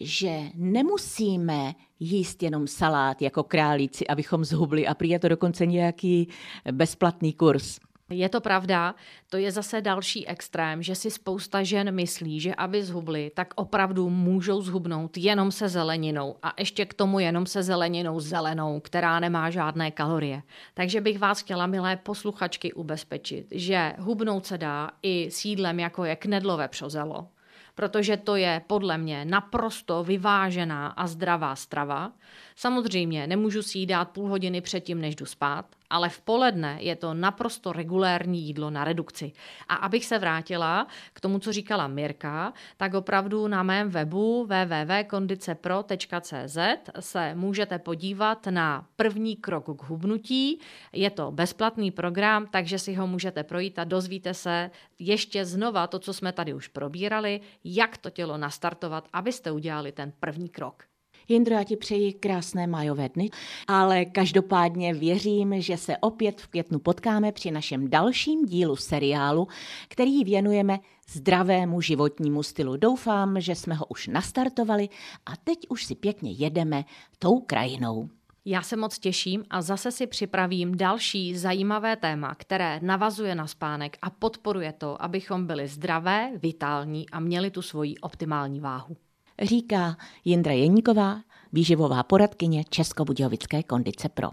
že 0.00 0.40
nemusíme 0.54 1.74
jíst 2.00 2.42
jenom 2.42 2.66
salát 2.66 3.22
jako 3.22 3.42
králíci, 3.42 4.06
abychom 4.06 4.44
zhubli 4.44 4.86
a 4.86 4.94
prý 4.94 5.08
je 5.08 5.18
to 5.18 5.28
dokonce 5.28 5.66
nějaký 5.66 6.28
bezplatný 6.72 7.32
kurz. 7.32 7.78
Je 8.10 8.28
to 8.28 8.40
pravda, 8.40 8.94
to 9.30 9.36
je 9.36 9.52
zase 9.52 9.80
další 9.80 10.28
extrém, 10.28 10.82
že 10.82 10.94
si 10.94 11.10
spousta 11.10 11.62
žen 11.62 11.94
myslí, 11.94 12.40
že 12.40 12.54
aby 12.54 12.82
zhubly, 12.82 13.30
tak 13.34 13.54
opravdu 13.56 14.10
můžou 14.10 14.62
zhubnout 14.62 15.16
jenom 15.16 15.52
se 15.52 15.68
zeleninou 15.68 16.36
a 16.42 16.52
ještě 16.58 16.86
k 16.86 16.94
tomu 16.94 17.18
jenom 17.18 17.46
se 17.46 17.62
zeleninou 17.62 18.20
zelenou, 18.20 18.80
která 18.80 19.20
nemá 19.20 19.50
žádné 19.50 19.90
kalorie. 19.90 20.42
Takže 20.74 21.00
bych 21.00 21.18
vás 21.18 21.40
chtěla, 21.40 21.66
milé 21.66 21.96
posluchačky, 21.96 22.72
ubezpečit, 22.72 23.46
že 23.50 23.92
hubnout 23.98 24.46
se 24.46 24.58
dá 24.58 24.90
i 25.02 25.30
sídlem, 25.30 25.80
jako 25.80 26.04
je 26.04 26.16
knedlové 26.16 26.68
přozelo, 26.68 27.28
protože 27.74 28.16
to 28.16 28.36
je 28.36 28.62
podle 28.66 28.98
mě 28.98 29.24
naprosto 29.24 30.04
vyvážená 30.04 30.86
a 30.88 31.06
zdravá 31.06 31.56
strava. 31.56 32.12
Samozřejmě 32.58 33.26
nemůžu 33.26 33.62
si 33.62 33.78
ji 33.78 33.86
dát 33.86 34.10
půl 34.10 34.28
hodiny 34.28 34.60
předtím, 34.60 35.00
než 35.00 35.14
jdu 35.14 35.26
spát, 35.26 35.66
ale 35.90 36.08
v 36.08 36.20
poledne 36.20 36.78
je 36.80 36.96
to 36.96 37.14
naprosto 37.14 37.72
regulérní 37.72 38.42
jídlo 38.42 38.70
na 38.70 38.84
redukci. 38.84 39.32
A 39.68 39.74
abych 39.74 40.04
se 40.04 40.18
vrátila 40.18 40.86
k 41.12 41.20
tomu, 41.20 41.38
co 41.38 41.52
říkala 41.52 41.88
Mirka, 41.88 42.52
tak 42.76 42.94
opravdu 42.94 43.48
na 43.48 43.62
mém 43.62 43.90
webu 43.90 44.46
www.kondicepro.cz 44.46 46.58
se 47.00 47.34
můžete 47.34 47.78
podívat 47.78 48.46
na 48.46 48.86
první 48.96 49.36
krok 49.36 49.80
k 49.80 49.82
hubnutí. 49.82 50.60
Je 50.92 51.10
to 51.10 51.30
bezplatný 51.30 51.90
program, 51.90 52.46
takže 52.46 52.78
si 52.78 52.94
ho 52.94 53.06
můžete 53.06 53.44
projít 53.44 53.78
a 53.78 53.84
dozvíte 53.84 54.34
se 54.34 54.70
ještě 54.98 55.44
znova 55.44 55.86
to, 55.86 55.98
co 55.98 56.12
jsme 56.12 56.32
tady 56.32 56.54
už 56.54 56.68
probírali, 56.68 57.40
jak 57.64 57.96
to 57.96 58.10
tělo 58.10 58.38
nastartovat, 58.38 59.08
abyste 59.12 59.50
udělali 59.50 59.92
ten 59.92 60.12
první 60.20 60.48
krok. 60.48 60.84
Jindro, 61.28 61.54
já 61.54 61.64
ti 61.64 61.76
přeji 61.76 62.12
krásné 62.12 62.66
majové 62.66 63.08
dny, 63.08 63.30
ale 63.68 64.04
každopádně 64.04 64.94
věřím, 64.94 65.60
že 65.60 65.76
se 65.76 65.96
opět 65.96 66.40
v 66.40 66.46
květnu 66.46 66.78
potkáme 66.78 67.32
při 67.32 67.50
našem 67.50 67.90
dalším 67.90 68.46
dílu 68.46 68.76
seriálu, 68.76 69.48
který 69.88 70.24
věnujeme 70.24 70.78
zdravému 71.10 71.80
životnímu 71.80 72.42
stylu. 72.42 72.76
Doufám, 72.76 73.40
že 73.40 73.54
jsme 73.54 73.74
ho 73.74 73.86
už 73.86 74.06
nastartovali 74.06 74.88
a 75.26 75.36
teď 75.44 75.58
už 75.68 75.84
si 75.84 75.94
pěkně 75.94 76.32
jedeme 76.32 76.84
tou 77.18 77.40
krajinou. 77.40 78.08
Já 78.44 78.62
se 78.62 78.76
moc 78.76 78.98
těším 78.98 79.44
a 79.50 79.62
zase 79.62 79.92
si 79.92 80.06
připravím 80.06 80.76
další 80.76 81.36
zajímavé 81.36 81.96
téma, 81.96 82.34
které 82.34 82.80
navazuje 82.82 83.34
na 83.34 83.46
spánek 83.46 83.96
a 84.02 84.10
podporuje 84.10 84.72
to, 84.72 85.02
abychom 85.02 85.46
byli 85.46 85.68
zdravé, 85.68 86.30
vitální 86.42 87.10
a 87.10 87.20
měli 87.20 87.50
tu 87.50 87.62
svoji 87.62 87.98
optimální 87.98 88.60
váhu 88.60 88.96
říká 89.42 89.96
Jindra 90.24 90.52
Jeníková, 90.52 91.20
výživová 91.52 92.02
poradkyně 92.02 92.64
Českobudějovické 92.70 93.62
kondice 93.62 94.08
Pro. 94.08 94.30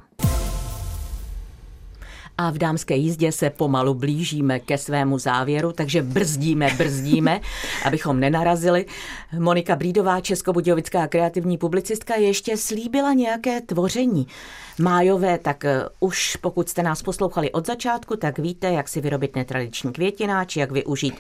A 2.37 2.51
v 2.51 2.57
dámské 2.57 2.95
jízdě 2.95 3.31
se 3.31 3.49
pomalu 3.49 3.93
blížíme 3.93 4.59
ke 4.59 4.77
svému 4.77 5.19
závěru, 5.19 5.71
takže 5.71 6.01
brzdíme, 6.01 6.69
brzdíme, 6.77 7.41
abychom 7.85 8.19
nenarazili. 8.19 8.85
Monika 9.39 9.75
Brídová, 9.75 10.21
českobudějovická 10.21 11.07
kreativní 11.07 11.57
publicistka, 11.57 12.15
ještě 12.15 12.57
slíbila 12.57 13.13
nějaké 13.13 13.61
tvoření 13.61 14.27
májové, 14.79 15.37
tak 15.37 15.65
eh, 15.65 15.81
už 15.99 16.35
pokud 16.35 16.69
jste 16.69 16.83
nás 16.83 17.01
poslouchali 17.01 17.51
od 17.51 17.67
začátku, 17.67 18.15
tak 18.15 18.39
víte, 18.39 18.71
jak 18.71 18.87
si 18.87 19.01
vyrobit 19.01 19.35
netradiční 19.35 19.93
květináč, 19.93 20.55
jak 20.55 20.71
využít 20.71 21.13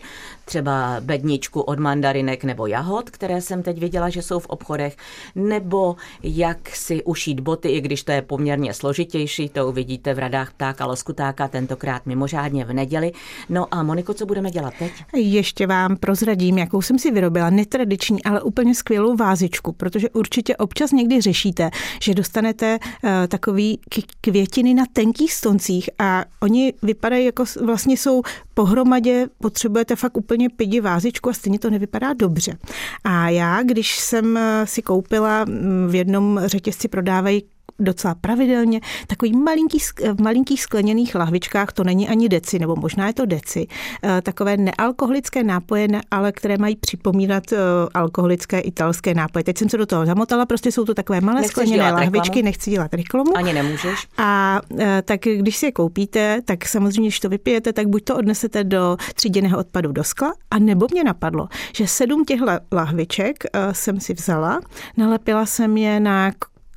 třeba 0.45 0.97
bedničku 0.99 1.61
od 1.61 1.79
mandarinek 1.79 2.43
nebo 2.43 2.67
jahod, 2.67 3.09
které 3.09 3.41
jsem 3.41 3.63
teď 3.63 3.79
viděla, 3.79 4.09
že 4.09 4.21
jsou 4.21 4.39
v 4.39 4.45
obchodech, 4.45 4.97
nebo 5.35 5.95
jak 6.23 6.69
si 6.69 7.03
ušít 7.03 7.39
boty, 7.39 7.69
i 7.69 7.81
když 7.81 8.03
to 8.03 8.11
je 8.11 8.21
poměrně 8.21 8.73
složitější, 8.73 9.49
to 9.49 9.67
uvidíte 9.67 10.13
v 10.13 10.19
radách 10.19 10.53
ptáka 10.53 10.85
loskutáka, 11.03 11.47
tentokrát 11.47 12.05
mimořádně 12.05 12.65
v 12.65 12.73
neděli. 12.73 13.11
No 13.49 13.67
a 13.71 13.83
Moniko, 13.83 14.13
co 14.13 14.25
budeme 14.25 14.51
dělat 14.51 14.73
teď? 14.79 14.91
Ještě 15.15 15.67
vám 15.67 15.97
prozradím, 15.97 16.57
jakou 16.57 16.81
jsem 16.81 16.99
si 16.99 17.11
vyrobila, 17.11 17.49
netradiční, 17.49 18.23
ale 18.23 18.41
úplně 18.41 18.75
skvělou 18.75 19.15
vázičku, 19.15 19.71
protože 19.71 20.09
určitě 20.09 20.57
občas 20.57 20.91
někdy 20.91 21.21
řešíte, 21.21 21.69
že 22.01 22.13
dostanete 22.13 22.79
uh, 22.79 23.09
tak 23.27 23.43
takový 23.43 23.79
květiny 24.21 24.73
na 24.73 24.83
tenkých 24.93 25.33
stoncích 25.33 25.89
a 25.99 26.25
oni 26.39 26.73
vypadají 26.81 27.25
jako 27.25 27.43
vlastně 27.65 27.97
jsou 27.97 28.21
pohromadě, 28.53 29.27
potřebujete 29.41 29.95
fakt 29.95 30.17
úplně 30.17 30.49
pidi 30.49 30.81
vázičku 30.81 31.29
a 31.29 31.33
stejně 31.33 31.59
to 31.59 31.69
nevypadá 31.69 32.13
dobře. 32.13 32.57
A 33.03 33.29
já, 33.29 33.63
když 33.63 33.99
jsem 33.99 34.39
si 34.65 34.81
koupila 34.81 35.45
v 35.87 35.95
jednom 35.95 36.41
řetězci 36.45 36.87
prodávají 36.87 37.43
docela 37.79 38.15
pravidelně, 38.15 38.81
takový 39.07 39.37
malinký, 39.37 39.77
v 40.13 40.21
malinkých 40.21 40.61
skleněných 40.61 41.15
lahvičkách, 41.15 41.71
to 41.71 41.83
není 41.83 42.09
ani 42.09 42.29
deci, 42.29 42.59
nebo 42.59 42.75
možná 42.75 43.07
je 43.07 43.13
to 43.13 43.25
deci, 43.25 43.67
eh, 44.03 44.21
takové 44.21 44.57
nealkoholické 44.57 45.43
nápoje, 45.43 45.87
ale 46.11 46.31
které 46.31 46.57
mají 46.57 46.75
připomínat 46.75 47.43
eh, 47.51 47.57
alkoholické 47.93 48.59
italské 48.59 49.13
nápoje. 49.13 49.43
Teď 49.43 49.57
jsem 49.57 49.69
se 49.69 49.77
do 49.77 49.85
toho 49.85 50.05
zamotala, 50.05 50.45
prostě 50.45 50.71
jsou 50.71 50.85
to 50.85 50.93
takové 50.93 51.21
malé 51.21 51.41
Nechceš 51.41 51.51
skleněné 51.51 51.91
lahvičky, 51.91 52.29
reklamu? 52.29 52.45
nechci 52.45 52.71
dělat 52.71 52.93
reklamu. 52.93 53.37
Ani 53.37 53.53
nemůžeš. 53.53 54.07
A 54.17 54.61
eh, 54.79 55.01
tak 55.05 55.19
když 55.19 55.57
si 55.57 55.65
je 55.65 55.71
koupíte, 55.71 56.41
tak 56.45 56.65
samozřejmě, 56.65 57.07
když 57.07 57.19
to 57.19 57.29
vypijete, 57.29 57.73
tak 57.73 57.87
buď 57.87 58.03
to 58.03 58.17
odnesete 58.17 58.63
do 58.63 58.97
tříděného 59.13 59.57
odpadu 59.57 59.91
do 59.91 60.03
skla, 60.03 60.33
a 60.51 60.59
nebo 60.59 60.87
mě 60.91 61.03
napadlo, 61.03 61.47
že 61.73 61.87
sedm 61.87 62.25
těchto 62.25 62.45
lahviček 62.71 63.43
jsem 63.71 63.99
si 63.99 64.13
vzala, 64.13 64.61
nalepila 64.97 65.45
jsem 65.45 65.77
je 65.77 65.99
na 65.99 66.31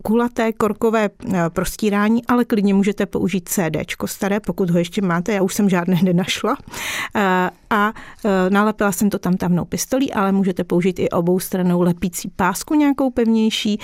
kulaté 0.06 0.52
korkové 0.52 1.10
eh, 1.10 1.50
prostírání, 1.50 2.26
ale 2.26 2.44
klidně 2.44 2.74
můžete 2.74 3.06
použít 3.06 3.48
CD 3.48 3.76
staré, 4.04 4.40
pokud 4.40 4.70
ho 4.70 4.78
ještě 4.78 5.02
máte, 5.02 5.32
já 5.32 5.42
už 5.42 5.54
jsem 5.54 5.68
žádné 5.68 5.98
nenašla. 6.02 6.56
Eh, 7.16 7.50
a 7.70 7.92
eh, 8.24 8.50
nalepila 8.50 8.92
jsem 8.92 9.10
to 9.10 9.18
tam 9.18 9.36
tamnou 9.36 9.64
pistolí, 9.64 10.12
ale 10.12 10.32
můžete 10.32 10.64
použít 10.64 10.98
i 10.98 11.08
obou 11.08 11.40
stranou 11.40 11.80
lepící 11.80 12.30
pásku 12.36 12.74
nějakou 12.74 13.10
pevnější. 13.10 13.78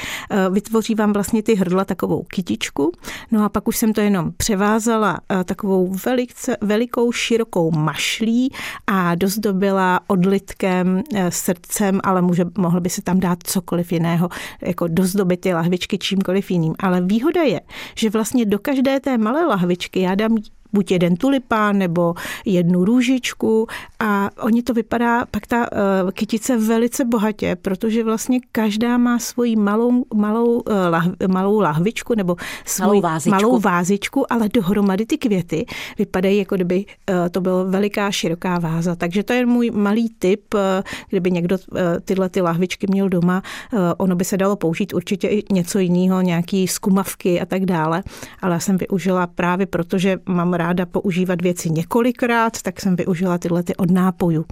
Vytvoří 0.51 0.95
vám 0.95 1.13
vlastně 1.13 1.43
ty 1.43 1.55
hrdla 1.55 1.85
takovou 1.85 2.23
kytičku. 2.23 2.93
No 3.31 3.45
a 3.45 3.49
pak 3.49 3.69
už 3.69 3.77
jsem 3.77 3.93
to 3.93 4.01
jenom 4.01 4.33
převázala 4.37 5.21
takovou 5.45 5.95
velice, 6.07 6.57
velikou 6.61 7.13
širokou 7.13 7.71
mašlí 7.71 8.53
a 8.87 9.15
dozdobila 9.15 10.01
odlitkem, 10.07 11.03
srdcem, 11.29 12.01
ale 12.05 12.23
může, 12.23 12.45
mohl 12.59 12.81
by 12.81 12.91
se 12.91 13.03
tam 13.03 13.21
dát 13.21 13.39
cokoliv 13.45 13.93
jiného, 13.93 14.29
jako 14.61 14.89
dozdobit 14.89 15.41
ty 15.41 15.55
lahvičky 15.55 15.99
čímkoliv 16.13 16.51
jiným. 16.51 16.75
Ale 16.79 17.01
výhoda 17.01 17.43
je, 17.43 17.61
že 17.97 18.11
vlastně 18.11 18.45
do 18.45 18.59
každé 18.59 19.01
té 19.01 19.19
malé 19.19 19.47
lahvičky 19.47 20.01
já 20.01 20.15
dám 20.15 20.37
buď 20.73 20.91
jeden 20.91 21.17
tulipán 21.17 21.79
nebo 21.79 22.15
jednu 22.45 22.85
růžičku 22.85 23.67
a 24.01 24.31
oni 24.41 24.63
to 24.63 24.75
vypadá 24.75 25.27
pak 25.31 25.47
ta 25.47 25.73
uh, 25.73 26.11
kytice 26.11 26.57
velice 26.57 27.05
bohatě, 27.05 27.57
protože 27.63 28.05
vlastně 28.05 28.41
každá 28.53 28.99
má 28.99 29.19
svoji 29.19 29.57
malou, 29.57 30.05
malou, 30.15 30.55
uh, 30.55 30.63
lah, 30.91 31.07
malou 31.29 31.61
lahvičku 31.61 32.15
nebo 32.15 32.37
svou 32.65 32.87
malou 32.87 33.01
vázičku. 33.01 33.31
malou 33.31 33.59
vázičku, 33.59 34.33
ale 34.33 34.49
dohromady 34.49 35.07
ty 35.07 35.19
květy 35.19 35.67
vypadají, 35.99 36.39
jako 36.39 36.55
kdyby 36.55 36.85
uh, 36.85 37.15
to 37.31 37.41
byla 37.41 37.65
veliká 37.65 38.11
široká 38.11 38.59
váza. 38.59 38.97
Takže 38.97 39.23
to 39.23 39.33
je 39.33 39.47
můj 39.47 39.71
malý 39.71 40.09
tip, 40.19 40.55
uh, 40.55 40.61
kdyby 41.09 41.31
někdo 41.31 41.57
uh, 41.57 41.79
tyhle 42.05 42.29
ty 42.29 42.41
lahvičky 42.41 42.87
měl 42.91 43.09
doma, 43.09 43.43
uh, 43.73 43.81
ono 43.97 44.17
by 44.17 44.25
se 44.25 44.37
dalo 44.37 44.57
použít 44.57 44.95
určitě 44.95 45.29
i 45.29 45.45
něco 45.53 45.79
jiného, 45.79 46.21
nějaký 46.21 46.69
skumavky 46.69 47.41
a 47.41 47.47
tak 47.47 47.65
dále, 47.67 48.03
ale 48.43 48.53
já 48.55 48.61
jsem 48.61 48.77
využila 48.77 49.27
právě 49.27 49.67
proto, 49.67 49.99
že 49.99 50.19
mám 50.27 50.55
ráda 50.63 50.87
používat 50.87 51.43
věci 51.43 51.71
několikrát, 51.71 52.63
tak 52.63 52.81
jsem 52.81 52.97
využila 52.97 53.39
tyhle 53.39 53.63
ty 53.63 53.77
od 53.77 53.91
nápojů. 53.91 54.45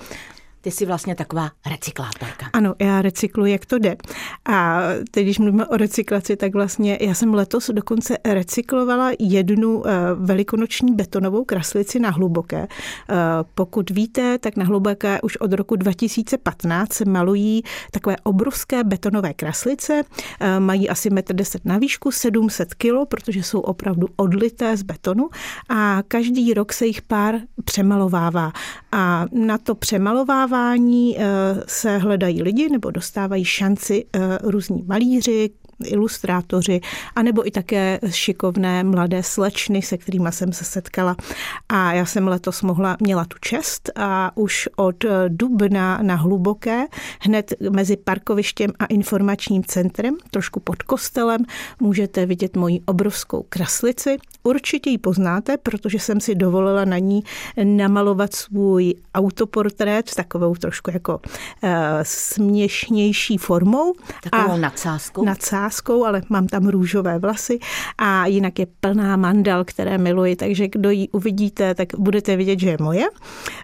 Ty 0.61 0.71
jsi 0.71 0.87
vlastně 0.87 1.15
taková 1.15 1.51
recyklátorka. 1.67 2.47
Ano, 2.53 2.75
já 2.79 3.03
recykluji, 3.03 3.53
jak 3.53 3.67
to 3.67 3.79
jde. 3.79 3.97
A 4.49 4.81
teď, 5.11 5.25
když 5.25 5.39
mluvíme 5.39 5.67
o 5.67 5.77
recyklaci, 5.77 6.37
tak 6.37 6.53
vlastně 6.55 6.99
já 7.01 7.15
jsem 7.15 7.35
letos 7.35 7.71
dokonce 7.71 8.19
recyklovala 8.25 9.11
jednu 9.19 9.87
eh, 9.87 9.91
velikonoční 10.15 10.95
betonovou 10.95 11.45
kraslici 11.45 11.99
na 12.01 12.11
hluboké. 12.11 12.67
Eh, 12.67 13.15
pokud 13.55 13.91
víte, 13.91 14.39
tak 14.39 14.57
na 14.57 14.65
hluboké 14.65 15.21
už 15.21 15.37
od 15.37 15.53
roku 15.53 15.77
2015 15.77 16.93
se 16.93 17.05
malují 17.05 17.63
takové 17.91 18.17
obrovské 18.23 18.85
betonové 18.85 19.35
kraslice. 19.35 20.03
Eh, 20.41 20.61
mají 20.61 20.89
asi 20.89 21.11
1,10 21.11 21.55
m 21.55 21.61
na 21.65 21.79
výšku, 21.79 22.11
700 22.11 22.75
kg, 22.75 23.09
protože 23.09 23.43
jsou 23.43 23.61
opravdu 23.61 24.07
odlité 24.17 24.77
z 24.77 24.83
betonu 24.83 25.29
a 25.69 26.03
každý 26.09 26.55
rok 26.55 26.73
se 26.73 26.87
jich 26.87 27.03
pár 27.03 27.35
přemalovává. 27.65 28.53
A 28.93 29.27
na 29.33 29.59
to 29.59 29.75
přemalovávání 29.75 30.50
vzdělávání 30.51 31.19
eh, 31.19 31.25
se 31.67 31.99
hledají 31.99 32.43
lidi 32.43 32.69
nebo 32.69 32.91
dostávají 32.91 33.45
šanci 33.45 34.05
eh, 34.13 34.39
různí 34.43 34.83
malíři, 34.87 35.51
ilustrátoři, 35.85 36.81
anebo 37.17 37.47
i 37.47 37.51
také 37.51 37.99
šikovné 38.11 38.85
mladé 38.85 39.23
slečny, 39.23 39.83
se 39.83 39.99
kterými 39.99 40.29
jsem 40.33 40.53
se 40.53 40.65
setkala. 40.65 41.17
A 41.69 41.93
já 41.93 42.07
jsem 42.07 42.29
letos 42.29 42.63
mohla, 42.63 42.97
měla 43.01 43.25
tu 43.25 43.37
čest 43.41 43.91
a 43.97 44.33
už 44.35 44.69
od 44.77 45.05
dubna 45.29 45.99
na 46.03 46.15
Hluboké, 46.15 46.85
hned 47.21 47.55
mezi 47.71 47.97
parkovištěm 47.97 48.71
a 48.79 48.85
informačním 48.85 49.65
centrem, 49.65 50.17
trošku 50.31 50.61
pod 50.61 50.83
kostelem, 50.83 51.41
můžete 51.81 52.27
vidět 52.27 52.57
moji 52.57 52.81
obrovskou 52.87 53.45
kraslici. 53.49 54.17
Určitě 54.43 54.91
ji 54.91 54.99
poznáte, 54.99 55.57
protože 55.57 55.99
jsem 55.99 56.21
si 56.21 56.35
dovolila 56.35 56.85
na 56.85 56.99
ní 56.99 57.23
namalovat 57.65 58.35
svůj 58.35 58.95
autoportrét 59.15 60.09
s 60.09 60.15
takovou 60.15 60.55
trošku 60.55 60.91
jako 60.91 61.21
uh, 61.63 61.71
směšnější 62.03 63.39
formou. 63.39 63.93
Takovou 64.23 64.53
a 64.53 64.57
nadsázkou. 64.57 65.25
Nadsázkou 65.25 65.70
láskou, 65.71 66.05
ale 66.05 66.23
mám 66.29 66.47
tam 66.47 66.69
růžové 66.69 67.19
vlasy 67.19 67.59
a 67.99 68.27
jinak 68.27 68.59
je 68.59 68.67
plná 68.81 69.17
mandal, 69.17 69.65
které 69.65 69.99
miluji, 69.99 70.37
takže 70.37 70.69
kdo 70.69 70.91
ji 70.91 71.09
uvidíte, 71.09 71.75
tak 71.75 71.89
budete 71.99 72.37
vidět, 72.37 72.59
že 72.59 72.69
je 72.71 72.77
moje. 72.81 73.07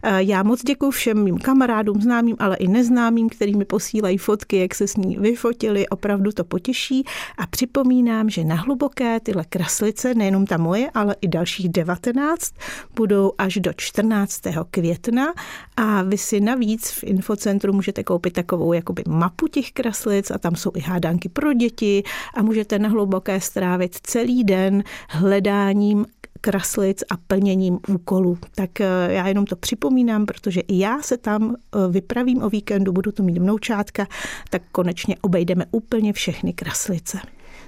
Eh, 0.02 0.22
já 0.22 0.42
moc 0.42 0.62
děkuji 0.62 0.90
všem 0.90 1.24
mým 1.24 1.38
kamarádům, 1.38 2.02
známým, 2.02 2.36
ale 2.38 2.56
i 2.56 2.68
neznámým, 2.68 3.28
kteří 3.28 3.54
mi 3.54 3.64
posílají 3.64 4.18
fotky, 4.18 4.58
jak 4.58 4.74
se 4.74 4.86
s 4.88 4.96
ní 4.96 5.16
vyfotili, 5.16 5.88
opravdu 5.88 6.32
to 6.32 6.44
potěší 6.44 7.04
a 7.38 7.46
připomínám, 7.46 8.30
že 8.30 8.44
na 8.44 8.54
hluboké 8.54 9.20
tyhle 9.20 9.44
kraslice, 9.44 10.14
nejenom 10.14 10.46
ta 10.46 10.56
moje, 10.56 10.90
ale 10.94 11.16
i 11.20 11.28
dalších 11.28 11.68
19, 11.68 12.54
budou 12.96 13.32
až 13.38 13.58
do 13.58 13.72
14. 13.76 14.40
května 14.70 15.34
a 15.76 16.02
vy 16.02 16.18
si 16.18 16.40
navíc 16.40 16.90
v 16.90 17.04
infocentru 17.04 17.72
můžete 17.72 18.04
koupit 18.04 18.32
takovou 18.32 18.72
jakoby 18.72 19.02
mapu 19.08 19.48
těch 19.48 19.72
kraslic 19.72 20.30
a 20.30 20.38
tam 20.38 20.56
jsou 20.56 20.70
i 20.74 20.80
hádánky 20.80 21.28
pro 21.28 21.52
děti, 21.52 21.95
a 22.34 22.42
můžete 22.42 22.78
na 22.78 22.88
hluboké 22.88 23.40
strávit 23.40 23.96
celý 24.02 24.44
den 24.44 24.84
hledáním 25.08 26.06
kraslic 26.40 27.02
a 27.10 27.16
plněním 27.26 27.78
úkolů. 27.88 28.38
Tak 28.54 28.80
eh, 28.80 28.86
já 29.08 29.28
jenom 29.28 29.46
to 29.46 29.56
připomínám, 29.56 30.26
protože 30.26 30.60
i 30.60 30.78
já 30.78 31.02
se 31.02 31.16
tam 31.16 31.54
eh, 31.54 31.78
vypravím 31.90 32.42
o 32.42 32.48
víkendu, 32.48 32.92
budu 32.92 33.12
to 33.12 33.22
mít 33.22 33.38
vnoučátka, 33.38 34.06
tak 34.50 34.62
konečně 34.72 35.16
obejdeme 35.20 35.64
úplně 35.70 36.12
všechny 36.12 36.52
kraslice. 36.52 37.18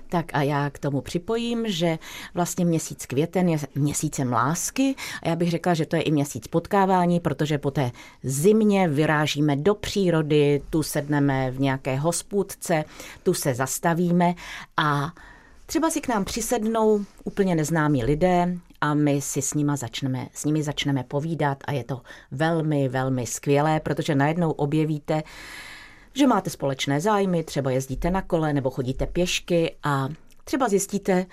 Tak 0.08 0.26
a 0.32 0.42
já 0.42 0.70
k 0.70 0.78
tomu 0.78 1.00
připojím, 1.00 1.64
že 1.68 1.98
vlastně 2.34 2.64
měsíc 2.64 3.06
květen 3.06 3.48
je 3.48 3.58
měsícem 3.74 4.32
lásky. 4.32 4.94
A 5.22 5.28
já 5.28 5.36
bych 5.36 5.50
řekla, 5.50 5.74
že 5.74 5.86
to 5.86 5.96
je 5.96 6.02
i 6.02 6.10
měsíc 6.10 6.46
potkávání, 6.46 7.20
protože 7.20 7.58
po 7.58 7.70
té 7.70 7.90
zimě 8.22 8.88
vyrážíme 8.88 9.56
do 9.56 9.74
přírody, 9.74 10.62
tu 10.70 10.82
sedneme 10.82 11.50
v 11.50 11.60
nějaké 11.60 11.96
hospůdce, 11.96 12.84
tu 13.22 13.34
se 13.34 13.54
zastavíme 13.54 14.34
a 14.76 15.12
třeba 15.66 15.90
si 15.90 16.00
k 16.00 16.08
nám 16.08 16.24
přisednou 16.24 17.04
úplně 17.24 17.54
neznámí 17.54 18.04
lidé 18.04 18.58
a 18.80 18.94
my 18.94 19.20
si 19.20 19.42
s, 19.42 19.54
nima 19.54 19.76
začneme, 19.76 20.26
s 20.32 20.44
nimi 20.44 20.62
začneme 20.62 21.04
povídat 21.04 21.58
a 21.64 21.72
je 21.72 21.84
to 21.84 22.00
velmi, 22.30 22.88
velmi 22.88 23.26
skvělé, 23.26 23.80
protože 23.80 24.14
najednou 24.14 24.50
objevíte, 24.50 25.22
že 26.14 26.26
máte 26.26 26.50
společné 26.50 27.00
zájmy, 27.00 27.44
třeba 27.44 27.70
jezdíte 27.70 28.10
na 28.10 28.22
kole 28.22 28.52
nebo 28.52 28.70
chodíte 28.70 29.06
pěšky 29.06 29.76
a 29.82 30.08
třeba 30.44 30.68
zjistíte 30.68 31.26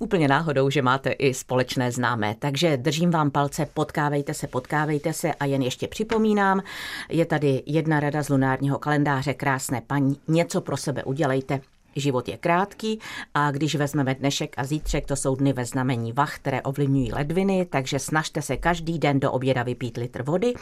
úplně 0.00 0.28
náhodou, 0.28 0.70
že 0.70 0.82
máte 0.82 1.10
i 1.10 1.34
společné 1.34 1.92
známé. 1.92 2.34
Takže 2.38 2.76
držím 2.76 3.10
vám 3.10 3.30
palce, 3.30 3.66
potkávejte 3.74 4.34
se, 4.34 4.46
potkávejte 4.46 5.12
se 5.12 5.34
a 5.34 5.44
jen 5.44 5.62
ještě 5.62 5.88
připomínám, 5.88 6.62
je 7.08 7.26
tady 7.26 7.62
jedna 7.66 8.00
rada 8.00 8.22
z 8.22 8.28
lunárního 8.28 8.78
kalendáře, 8.78 9.34
krásné 9.34 9.82
paní, 9.86 10.20
něco 10.28 10.60
pro 10.60 10.76
sebe 10.76 11.04
udělejte, 11.04 11.60
Život 11.96 12.28
je 12.28 12.36
krátký 12.36 12.98
a 13.34 13.50
když 13.50 13.74
vezmeme 13.74 14.14
dnešek 14.14 14.54
a 14.58 14.64
zítřek, 14.64 15.06
to 15.06 15.16
jsou 15.16 15.36
dny 15.36 15.52
ve 15.52 15.64
znamení 15.64 16.12
vach, 16.12 16.36
které 16.36 16.62
ovlivňují 16.62 17.12
ledviny, 17.12 17.66
takže 17.70 17.98
snažte 17.98 18.42
se 18.42 18.56
každý 18.56 18.98
den 18.98 19.20
do 19.20 19.32
oběda 19.32 19.62
vypít 19.62 19.96
litr 19.96 20.22
vody, 20.22 20.54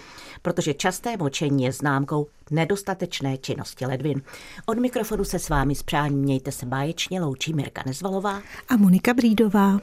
protože 0.42 0.74
časté 0.74 1.16
močení 1.16 1.64
je 1.64 1.72
známkou 1.72 2.26
nedostatečné 2.50 3.38
činnosti 3.38 3.86
ledvin. 3.86 4.22
Od 4.66 4.78
mikrofonu 4.78 5.24
se 5.24 5.38
s 5.38 5.48
vámi 5.48 5.74
s 5.74 5.84
mějte 6.08 6.52
se 6.52 6.66
báječně 6.66 7.20
loučí 7.20 7.54
Mirka 7.54 7.82
Nezvalová 7.86 8.42
a 8.68 8.76
Monika 8.76 9.14
Brídová. 9.14 9.78